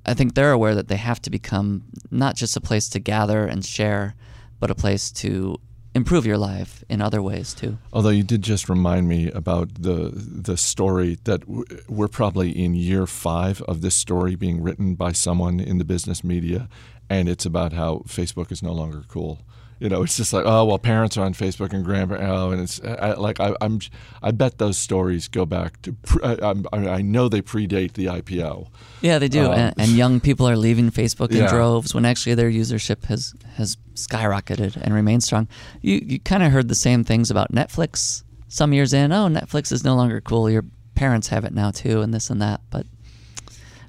I 0.06 0.14
think 0.14 0.34
they're 0.34 0.52
aware 0.52 0.74
that 0.74 0.88
they 0.88 0.96
have 0.96 1.20
to 1.22 1.30
become 1.30 1.84
not 2.10 2.36
just 2.36 2.56
a 2.56 2.60
place 2.60 2.88
to 2.90 2.98
gather 2.98 3.46
and 3.46 3.64
share, 3.64 4.14
but 4.58 4.70
a 4.70 4.74
place 4.74 5.10
to 5.12 5.58
improve 5.94 6.24
your 6.24 6.38
life 6.38 6.84
in 6.88 7.02
other 7.02 7.20
ways 7.20 7.52
too. 7.52 7.78
Although 7.92 8.10
you 8.10 8.22
did 8.22 8.42
just 8.42 8.68
remind 8.68 9.08
me 9.08 9.30
about 9.30 9.82
the 9.82 10.12
the 10.14 10.56
story 10.56 11.18
that 11.24 11.42
we're 11.88 12.08
probably 12.08 12.50
in 12.50 12.74
year 12.74 13.06
five 13.06 13.60
of 13.62 13.80
this 13.80 13.94
story 13.94 14.34
being 14.34 14.62
written 14.62 14.94
by 14.94 15.12
someone 15.12 15.60
in 15.60 15.78
the 15.78 15.84
business 15.84 16.22
media, 16.24 16.68
and 17.08 17.28
it's 17.28 17.46
about 17.46 17.72
how 17.72 18.02
Facebook 18.06 18.52
is 18.52 18.62
no 18.62 18.72
longer 18.72 19.04
cool 19.08 19.40
You 19.80 19.88
know, 19.88 20.02
it's 20.02 20.18
just 20.18 20.34
like, 20.34 20.44
oh 20.44 20.66
well, 20.66 20.78
parents 20.78 21.16
are 21.16 21.24
on 21.24 21.32
Facebook 21.32 21.72
and 21.72 21.82
grandparents. 21.82 22.26
Oh, 22.28 22.50
and 22.50 22.60
it's 22.60 22.80
I, 22.84 23.14
like 23.14 23.40
I, 23.40 23.54
am 23.62 23.80
I 24.22 24.30
bet 24.30 24.58
those 24.58 24.76
stories 24.76 25.26
go 25.26 25.46
back 25.46 25.80
to. 25.82 25.96
I, 26.22 26.76
I, 26.76 27.00
know 27.00 27.30
they 27.30 27.40
predate 27.40 27.94
the 27.94 28.04
IPO. 28.04 28.68
Yeah, 29.00 29.18
they 29.18 29.28
do, 29.28 29.46
um, 29.46 29.52
and, 29.52 29.74
and, 29.78 29.90
young 29.92 30.20
people 30.20 30.46
are 30.46 30.56
leaving 30.56 30.90
Facebook 30.90 31.30
in 31.30 31.38
yeah. 31.38 31.48
droves 31.48 31.94
when 31.94 32.04
actually 32.04 32.34
their 32.34 32.50
usership 32.50 33.06
has 33.06 33.32
has 33.54 33.78
skyrocketed 33.94 34.76
and 34.76 34.92
remains 34.92 35.24
strong. 35.24 35.48
You 35.80 36.02
you 36.04 36.20
kind 36.20 36.42
of 36.42 36.52
heard 36.52 36.68
the 36.68 36.74
same 36.74 37.02
things 37.02 37.30
about 37.30 37.50
Netflix 37.50 38.22
some 38.48 38.74
years 38.74 38.92
in. 38.92 39.12
Oh, 39.12 39.28
Netflix 39.28 39.72
is 39.72 39.82
no 39.82 39.96
longer 39.96 40.20
cool. 40.20 40.50
Your 40.50 40.66
parents 40.94 41.28
have 41.28 41.46
it 41.46 41.54
now 41.54 41.70
too, 41.70 42.02
and 42.02 42.12
this 42.12 42.28
and 42.28 42.42
that. 42.42 42.60
But 42.68 42.84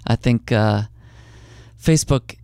I 0.08 0.16
think 0.16 0.54
uh, 0.54 0.84
Facebook 1.78 2.38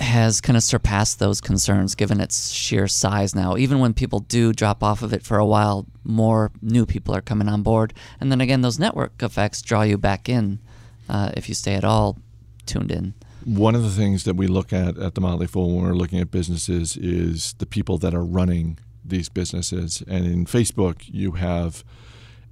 has 0.00 0.40
kind 0.40 0.56
of 0.56 0.62
surpassed 0.62 1.18
those 1.18 1.40
concerns 1.40 1.94
given 1.94 2.20
its 2.20 2.50
sheer 2.50 2.86
size 2.86 3.34
now. 3.34 3.56
Even 3.56 3.78
when 3.80 3.94
people 3.94 4.20
do 4.20 4.52
drop 4.52 4.82
off 4.82 5.02
of 5.02 5.12
it 5.12 5.22
for 5.22 5.38
a 5.38 5.46
while, 5.46 5.86
more 6.04 6.50
new 6.62 6.86
people 6.86 7.14
are 7.14 7.20
coming 7.20 7.48
on 7.48 7.62
board. 7.62 7.92
And 8.20 8.30
then 8.30 8.40
again, 8.40 8.62
those 8.62 8.78
network 8.78 9.22
effects 9.22 9.62
draw 9.62 9.82
you 9.82 9.98
back 9.98 10.28
in 10.28 10.60
uh, 11.08 11.32
if 11.36 11.48
you 11.48 11.54
stay 11.54 11.74
at 11.74 11.84
all 11.84 12.18
tuned 12.66 12.92
in. 12.92 13.14
One 13.44 13.74
of 13.74 13.82
the 13.82 13.90
things 13.90 14.24
that 14.24 14.36
we 14.36 14.46
look 14.46 14.72
at 14.72 14.98
at 14.98 15.14
the 15.14 15.20
Motley 15.20 15.46
Fool 15.46 15.76
when 15.76 15.84
we're 15.84 15.94
looking 15.94 16.20
at 16.20 16.30
businesses 16.30 16.96
is 16.96 17.54
the 17.54 17.66
people 17.66 17.98
that 17.98 18.14
are 18.14 18.24
running 18.24 18.78
these 19.04 19.28
businesses. 19.28 20.02
And 20.06 20.26
in 20.26 20.44
Facebook, 20.44 21.02
you 21.06 21.32
have 21.32 21.82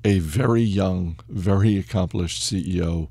a 0.05 0.21
very 0.21 0.63
young, 0.63 1.19
very 1.29 1.77
accomplished 1.79 2.43
CEO 2.43 3.09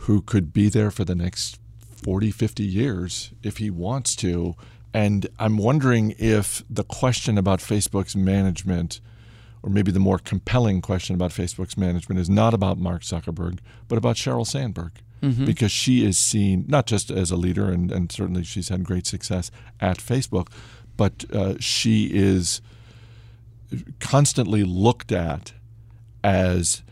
who 0.00 0.20
could 0.20 0.52
be 0.52 0.68
there 0.68 0.90
for 0.90 1.04
the 1.04 1.14
next 1.14 1.58
40, 2.02 2.30
50 2.30 2.62
years 2.62 3.32
if 3.42 3.58
he 3.58 3.70
wants 3.70 4.16
to. 4.16 4.54
And 4.92 5.28
I'm 5.38 5.58
wondering 5.58 6.14
if 6.18 6.64
the 6.70 6.84
question 6.84 7.36
about 7.38 7.60
Facebook's 7.60 8.16
management, 8.16 9.00
or 9.62 9.70
maybe 9.70 9.90
the 9.90 10.00
more 10.00 10.18
compelling 10.18 10.80
question 10.80 11.14
about 11.14 11.30
Facebook's 11.32 11.76
management, 11.76 12.20
is 12.20 12.30
not 12.30 12.54
about 12.54 12.78
Mark 12.78 13.02
Zuckerberg, 13.02 13.58
but 13.88 13.98
about 13.98 14.16
Sheryl 14.16 14.46
Sandberg. 14.46 14.92
Mm-hmm. 15.22 15.46
Because 15.46 15.72
she 15.72 16.04
is 16.04 16.18
seen 16.18 16.66
not 16.68 16.86
just 16.86 17.10
as 17.10 17.30
a 17.30 17.36
leader, 17.36 17.70
and, 17.70 17.90
and 17.90 18.12
certainly 18.12 18.44
she's 18.44 18.68
had 18.68 18.84
great 18.84 19.06
success 19.06 19.50
at 19.80 19.96
Facebook, 19.96 20.48
but 20.98 21.24
uh, 21.32 21.54
she 21.58 22.10
is 22.12 22.60
constantly 23.98 24.62
looked 24.62 25.12
at 25.12 25.54
as 26.22 26.82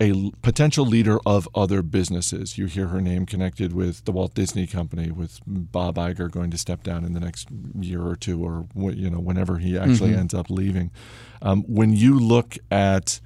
a 0.00 0.30
potential 0.42 0.84
leader 0.84 1.18
of 1.24 1.48
other 1.54 1.82
businesses. 1.82 2.58
You 2.58 2.66
hear 2.66 2.88
her 2.88 3.00
name 3.00 3.26
connected 3.26 3.72
with 3.72 4.04
the 4.04 4.12
Walt 4.12 4.34
Disney 4.34 4.66
Company, 4.66 5.10
with 5.10 5.40
Bob 5.46 5.96
Iger 5.96 6.30
going 6.30 6.50
to 6.50 6.58
step 6.58 6.82
down 6.82 7.04
in 7.04 7.12
the 7.12 7.20
next 7.20 7.48
year 7.78 8.02
or 8.02 8.16
two, 8.16 8.44
or 8.44 8.66
you 8.92 9.10
know 9.10 9.20
whenever 9.20 9.58
he 9.58 9.78
actually 9.78 10.10
mm-hmm. 10.10 10.20
ends 10.20 10.34
up 10.34 10.50
leaving. 10.50 10.90
Um, 11.40 11.62
when 11.66 11.92
you 11.92 12.18
look 12.18 12.56
at 12.70 13.20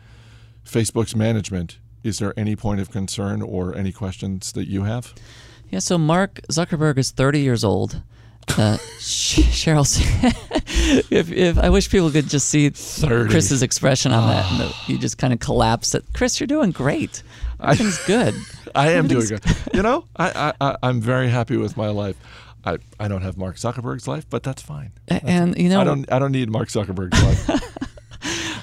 Facebook's 0.65 1.17
management, 1.17 1.79
is 2.03 2.19
there 2.19 2.33
any 2.37 2.57
point 2.57 2.81
of 2.81 2.91
concern 2.91 3.43
or 3.43 3.75
any 3.75 3.93
questions 3.93 4.53
that 4.53 4.69
you 4.69 4.85
have? 4.85 5.15
Yeah, 5.71 5.81
so 5.81 5.99
Mark 5.99 6.41
Zuckerberg 6.51 6.99
is 6.99 7.11
30 7.11 7.41
years 7.41 7.65
old. 7.65 8.03
Uh, 8.51 8.79
Sheryl, 9.01 9.85
if, 11.11 11.33
if 11.33 11.59
I 11.59 11.69
wish 11.69 11.91
people 11.91 12.11
could 12.11 12.29
just 12.29 12.49
see 12.49 12.69
30. 12.71 13.31
Chris's 13.31 13.63
expression 13.63 14.13
on 14.13 14.29
that, 14.29 14.51
and 14.53 14.61
the, 14.61 14.75
you 14.93 14.99
just 14.99 15.19
kind 15.19 15.33
of 15.33 15.41
collapse. 15.41 15.91
That 15.91 16.13
Chris, 16.13 16.39
you're 16.39 16.47
doing 16.47 16.71
great. 16.71 17.23
Everything's 17.61 18.05
good. 18.07 18.35
I 18.75 18.93
am 18.93 19.09
doing 19.09 19.27
good. 19.27 19.43
You 19.73 19.83
know, 19.83 20.05
I, 20.17 20.53
I 20.61 20.77
I'm 20.83 21.01
very 21.01 21.29
happy 21.29 21.57
with 21.57 21.77
my 21.77 21.89
life. 21.89 22.17
I, 22.65 22.79
I 22.99 23.09
don't 23.09 23.23
have 23.23 23.37
Mark 23.37 23.57
Zuckerberg's 23.57 24.09
life, 24.09 24.29
but 24.29 24.43
that's 24.43 24.61
fine. 24.61 24.93
That's 25.07 25.25
and 25.25 25.57
you 25.57 25.69
know, 25.69 25.81
I 25.81 25.85
don't 25.85 26.13
I 26.13 26.19
don't 26.19 26.33
need 26.33 26.51
Mark 26.51 26.69
Zuckerberg's 26.69 27.23
life. 27.23 27.73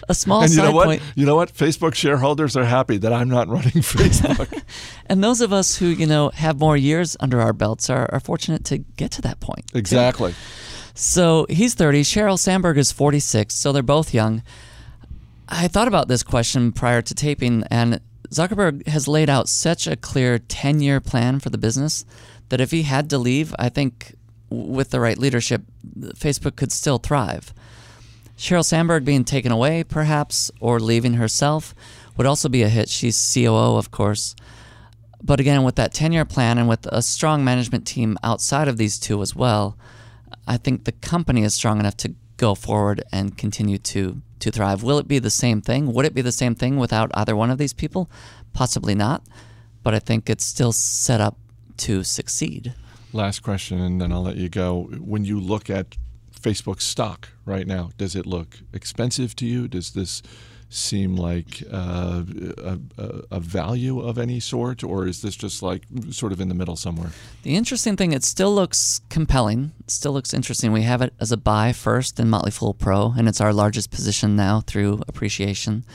a 0.09 0.13
small 0.13 0.41
and 0.41 0.51
you 0.51 0.57
side 0.57 0.65
know 0.65 0.71
what? 0.71 0.85
point. 0.85 1.01
You 1.15 1.25
know 1.25 1.35
what? 1.35 1.53
Facebook 1.53 1.95
shareholders 1.95 2.55
are 2.55 2.65
happy 2.65 2.97
that 2.97 3.13
I'm 3.13 3.29
not 3.29 3.47
running 3.47 3.71
Facebook. 3.71 4.61
and 5.07 5.23
those 5.23 5.41
of 5.41 5.53
us 5.53 5.77
who 5.77 5.87
you 5.87 6.05
know 6.05 6.29
have 6.29 6.59
more 6.59 6.77
years 6.77 7.17
under 7.19 7.41
our 7.41 7.53
belts 7.53 7.89
are, 7.89 8.09
are 8.11 8.19
fortunate 8.19 8.65
to 8.65 8.77
get 8.77 9.11
to 9.11 9.21
that 9.23 9.39
point. 9.39 9.65
Exactly. 9.73 10.31
Too. 10.31 10.37
So 10.93 11.45
he's 11.49 11.73
30. 11.73 12.03
Sheryl 12.03 12.37
Sandberg 12.37 12.77
is 12.77 12.91
46. 12.91 13.53
So 13.53 13.71
they're 13.71 13.83
both 13.83 14.13
young. 14.13 14.43
I 15.49 15.67
thought 15.67 15.87
about 15.87 16.07
this 16.07 16.23
question 16.23 16.71
prior 16.71 17.01
to 17.01 17.13
taping, 17.13 17.63
and 17.69 17.99
Zuckerberg 18.29 18.87
has 18.87 19.07
laid 19.07 19.29
out 19.29 19.49
such 19.49 19.87
a 19.87 19.95
clear 19.95 20.39
10 20.39 20.79
year 20.79 20.99
plan 20.99 21.39
for 21.39 21.49
the 21.49 21.57
business 21.57 22.05
that 22.49 22.61
if 22.61 22.71
he 22.71 22.83
had 22.83 23.09
to 23.09 23.17
leave, 23.17 23.53
I 23.59 23.69
think 23.69 24.15
with 24.49 24.91
the 24.91 24.99
right 24.99 25.17
leadership, 25.17 25.63
Facebook 26.15 26.55
could 26.55 26.71
still 26.71 26.97
thrive. 26.97 27.53
Sheryl 28.37 28.65
Sandberg 28.65 29.05
being 29.05 29.23
taken 29.23 29.51
away, 29.51 29.83
perhaps, 29.83 30.51
or 30.59 30.79
leaving 30.79 31.13
herself 31.15 31.75
would 32.17 32.27
also 32.27 32.49
be 32.49 32.63
a 32.63 32.69
hit. 32.69 32.89
She's 32.89 33.33
COO, 33.33 33.77
of 33.77 33.91
course. 33.91 34.35
But 35.21 35.39
again, 35.39 35.63
with 35.63 35.75
that 35.75 35.93
10 35.93 36.11
year 36.11 36.25
plan 36.25 36.57
and 36.57 36.67
with 36.67 36.85
a 36.87 37.01
strong 37.01 37.43
management 37.43 37.87
team 37.87 38.17
outside 38.23 38.67
of 38.67 38.77
these 38.77 38.99
two 38.99 39.21
as 39.21 39.35
well, 39.35 39.77
I 40.47 40.57
think 40.57 40.85
the 40.85 40.91
company 40.91 41.43
is 41.43 41.53
strong 41.53 41.79
enough 41.79 41.97
to 41.97 42.13
go 42.37 42.55
forward 42.55 43.03
and 43.11 43.37
continue 43.37 43.77
to, 43.77 44.21
to 44.39 44.51
thrive. 44.51 44.83
Will 44.83 44.97
it 44.97 45.07
be 45.07 45.19
the 45.19 45.29
same 45.29 45.61
thing? 45.61 45.93
Would 45.93 46.05
it 46.05 46.13
be 46.13 46.21
the 46.21 46.31
same 46.31 46.55
thing 46.55 46.77
without 46.77 47.11
either 47.13 47.35
one 47.35 47.51
of 47.51 47.57
these 47.57 47.73
people? 47.73 48.09
Possibly 48.53 48.95
not. 48.95 49.23
But 49.83 49.93
I 49.93 49.99
think 49.99 50.29
it's 50.29 50.45
still 50.45 50.71
set 50.71 51.21
up 51.21 51.37
to 51.77 52.03
succeed. 52.03 52.73
Last 53.11 53.41
question, 53.41 53.79
and 53.79 54.01
then 54.01 54.11
I'll 54.11 54.23
let 54.23 54.37
you 54.37 54.49
go. 54.49 54.89
When 54.99 55.25
you 55.25 55.39
look 55.39 55.69
at 55.69 55.97
Facebook 56.43 56.81
stock 56.81 57.29
right 57.45 57.65
now? 57.65 57.91
Does 57.97 58.15
it 58.15 58.25
look 58.25 58.59
expensive 58.73 59.35
to 59.37 59.45
you? 59.45 59.67
Does 59.67 59.91
this 59.91 60.21
seem 60.73 61.15
like 61.15 61.63
uh, 61.71 62.23
a, 62.57 62.79
a, 63.31 63.39
value 63.39 63.99
of 63.99 64.17
any 64.17 64.39
sort, 64.39 64.83
or 64.83 65.07
is 65.07 65.21
this 65.21 65.35
just 65.35 65.61
like 65.61 65.83
sort 66.09 66.31
of 66.31 66.41
in 66.41 66.49
the 66.49 66.55
middle 66.55 66.75
somewhere? 66.75 67.11
The 67.43 67.55
interesting 67.55 67.95
thing, 67.95 68.11
it 68.11 68.23
still 68.23 68.53
looks 68.53 69.01
compelling. 69.09 69.71
It 69.81 69.91
still 69.91 70.13
looks 70.13 70.33
interesting. 70.33 70.71
We 70.71 70.81
have 70.83 71.01
it 71.01 71.13
as 71.19 71.31
a 71.31 71.37
buy 71.37 71.73
first 71.73 72.19
in 72.19 72.29
Motley 72.29 72.51
Fool 72.51 72.73
Pro, 72.73 73.13
and 73.17 73.27
it's 73.27 73.41
our 73.41 73.53
largest 73.53 73.91
position 73.91 74.35
now 74.35 74.61
through 74.61 75.03
appreciation. 75.07 75.85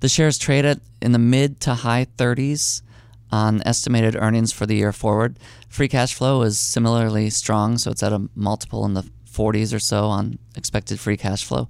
The 0.00 0.08
shares 0.08 0.38
trade 0.38 0.64
at 0.64 0.80
in 1.00 1.12
the 1.12 1.18
mid 1.18 1.60
to 1.60 1.74
high 1.74 2.06
30s 2.18 2.82
on 3.30 3.62
estimated 3.64 4.16
earnings 4.16 4.52
for 4.52 4.66
the 4.66 4.76
year 4.76 4.92
forward. 4.92 5.38
Free 5.68 5.88
cash 5.88 6.14
flow 6.14 6.42
is 6.42 6.58
similarly 6.58 7.30
strong, 7.30 7.78
so 7.78 7.90
it's 7.90 8.02
at 8.02 8.12
a 8.12 8.28
multiple 8.34 8.84
in 8.84 8.94
the 8.94 9.08
40s 9.30 9.74
or 9.74 9.78
so 9.78 10.06
on 10.06 10.38
expected 10.56 10.98
free 10.98 11.16
cash 11.16 11.44
flow, 11.44 11.68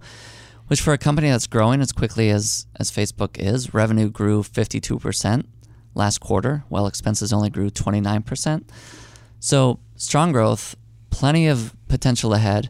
which 0.68 0.81
for 0.81 0.92
a 0.92 0.98
company 0.98 1.31
that's 1.31 1.46
growing 1.46 1.81
as 1.81 1.92
quickly 1.92 2.31
as, 2.31 2.66
as 2.79 2.90
Facebook 2.90 3.38
is, 3.38 3.72
revenue 3.72 4.11
grew 4.11 4.42
52% 4.42 5.46
last 5.94 6.18
quarter, 6.18 6.64
while 6.68 6.87
expenses 6.87 7.33
only 7.33 7.50
grew 7.50 7.70
29%. 7.70 8.68
So 9.40 9.79
strong 9.96 10.33
growth, 10.33 10.76
plenty 11.11 11.46
of 11.46 11.74
potential 11.88 12.35
ahead, 12.35 12.68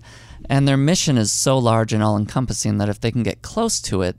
and 0.49 0.69
their 0.69 0.77
mission 0.77 1.17
is 1.17 1.33
so 1.33 1.59
large 1.59 1.93
and 1.93 2.03
all 2.03 2.17
encompassing 2.17 2.79
that 2.79 2.89
if 2.89 3.01
they 3.01 3.11
can 3.11 3.23
get 3.23 3.43
close 3.43 3.81
to 3.83 4.03
it, 4.03 4.17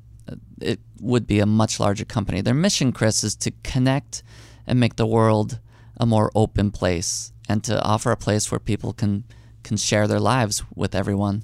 it 0.59 0.79
would 0.99 1.27
be 1.27 1.39
a 1.39 1.45
much 1.45 1.79
larger 1.79 2.03
company. 2.03 2.41
Their 2.41 2.53
mission, 2.53 2.91
Chris, 2.91 3.23
is 3.23 3.35
to 3.37 3.51
connect 3.63 4.23
and 4.65 4.79
make 4.79 4.95
the 4.95 5.05
world 5.05 5.59
a 5.97 6.05
more 6.05 6.31
open 6.35 6.71
place 6.71 7.31
and 7.47 7.63
to 7.63 7.81
offer 7.81 8.11
a 8.11 8.17
place 8.17 8.51
where 8.51 8.59
people 8.59 8.93
can 8.93 9.23
can 9.63 9.77
share 9.77 10.07
their 10.07 10.19
lives 10.19 10.63
with 10.75 10.95
everyone. 10.95 11.43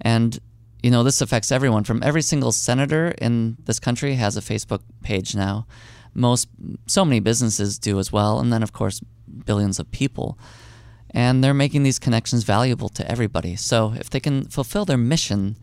And 0.00 0.40
you 0.82 0.90
know, 0.90 1.02
this 1.02 1.20
affects 1.20 1.52
everyone. 1.52 1.84
From 1.84 2.02
every 2.02 2.22
single 2.22 2.52
senator 2.52 3.14
in 3.18 3.56
this 3.64 3.78
country 3.78 4.16
has 4.16 4.36
a 4.36 4.40
Facebook 4.40 4.80
page 5.02 5.34
now. 5.34 5.66
Most, 6.14 6.48
so 6.86 7.04
many 7.04 7.20
businesses 7.20 7.78
do 7.78 7.98
as 7.98 8.12
well, 8.12 8.40
and 8.40 8.52
then 8.52 8.62
of 8.62 8.72
course 8.72 9.00
billions 9.46 9.78
of 9.78 9.90
people. 9.90 10.38
And 11.10 11.42
they're 11.42 11.54
making 11.54 11.82
these 11.82 11.98
connections 11.98 12.42
valuable 12.42 12.88
to 12.90 13.10
everybody. 13.10 13.54
So 13.56 13.94
if 13.98 14.10
they 14.10 14.20
can 14.20 14.46
fulfill 14.46 14.84
their 14.84 14.98
mission, 14.98 15.56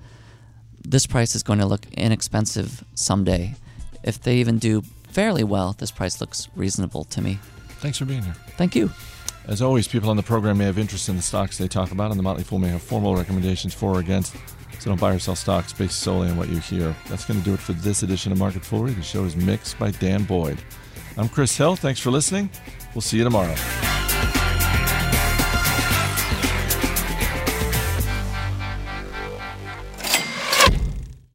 this 0.84 1.06
price 1.06 1.36
is 1.36 1.44
going 1.44 1.60
to 1.60 1.66
look 1.66 1.86
inexpensive 1.92 2.84
someday. 2.94 3.56
If 4.04 4.22
they 4.22 4.38
even 4.38 4.58
do 4.58 4.84
fairly 5.10 5.44
well, 5.44 5.76
this 5.78 5.92
price 5.92 6.22
looks 6.22 6.48
reasonable 6.56 7.04
to 7.06 7.22
me. 7.22 7.40
Thanks 7.80 7.98
for 7.98 8.06
being 8.06 8.24
here. 8.24 8.36
Thank 8.58 8.76
you. 8.76 8.92
As 9.48 9.62
always, 9.62 9.88
people 9.88 10.12
on 10.12 10.18
the 10.18 10.24
program 10.24 10.60
may 10.60 10.66
have 10.66 10.78
interest 10.78 11.10
in 11.10 11.16
the 11.16 11.22
stocks 11.22 11.58
they 11.58 11.68
talk 11.68 11.92
about, 11.92 12.12
and 12.12 12.20
the 12.20 12.24
Motley 12.24 12.44
Fool 12.44 12.60
may 12.60 12.68
have 12.68 12.84
formal 12.84 13.16
recommendations 13.16 13.74
for 13.74 13.96
or 13.96 14.00
against. 14.00 14.36
So 14.80 14.90
don't 14.90 15.00
buy 15.00 15.14
or 15.14 15.20
sell 15.20 15.36
stocks 15.36 15.74
based 15.74 16.00
solely 16.00 16.30
on 16.30 16.38
what 16.38 16.48
you 16.50 16.58
hear. 16.60 16.96
That's 17.10 17.26
going 17.26 17.40
to 17.40 17.46
do 17.46 17.54
it 17.54 17.60
for 17.60 17.74
this 17.74 18.02
edition 18.04 18.32
of 18.32 18.38
Market 18.38 18.64
Foolery. 18.64 18.94
The 18.94 19.04
show 19.04 19.26
is 19.26 19.36
mixed 19.36 19.78
by 19.78 19.92
Dan 19.92 20.24
Boyd. 20.24 20.62
I'm 21.18 21.28
Chris 21.28 21.56
Hill. 21.58 21.76
Thanks 21.76 22.00
for 22.00 22.12
listening. 22.12 22.50
We'll 22.96 23.02
see 23.02 23.18
you 23.18 23.26
tomorrow. 23.26 23.56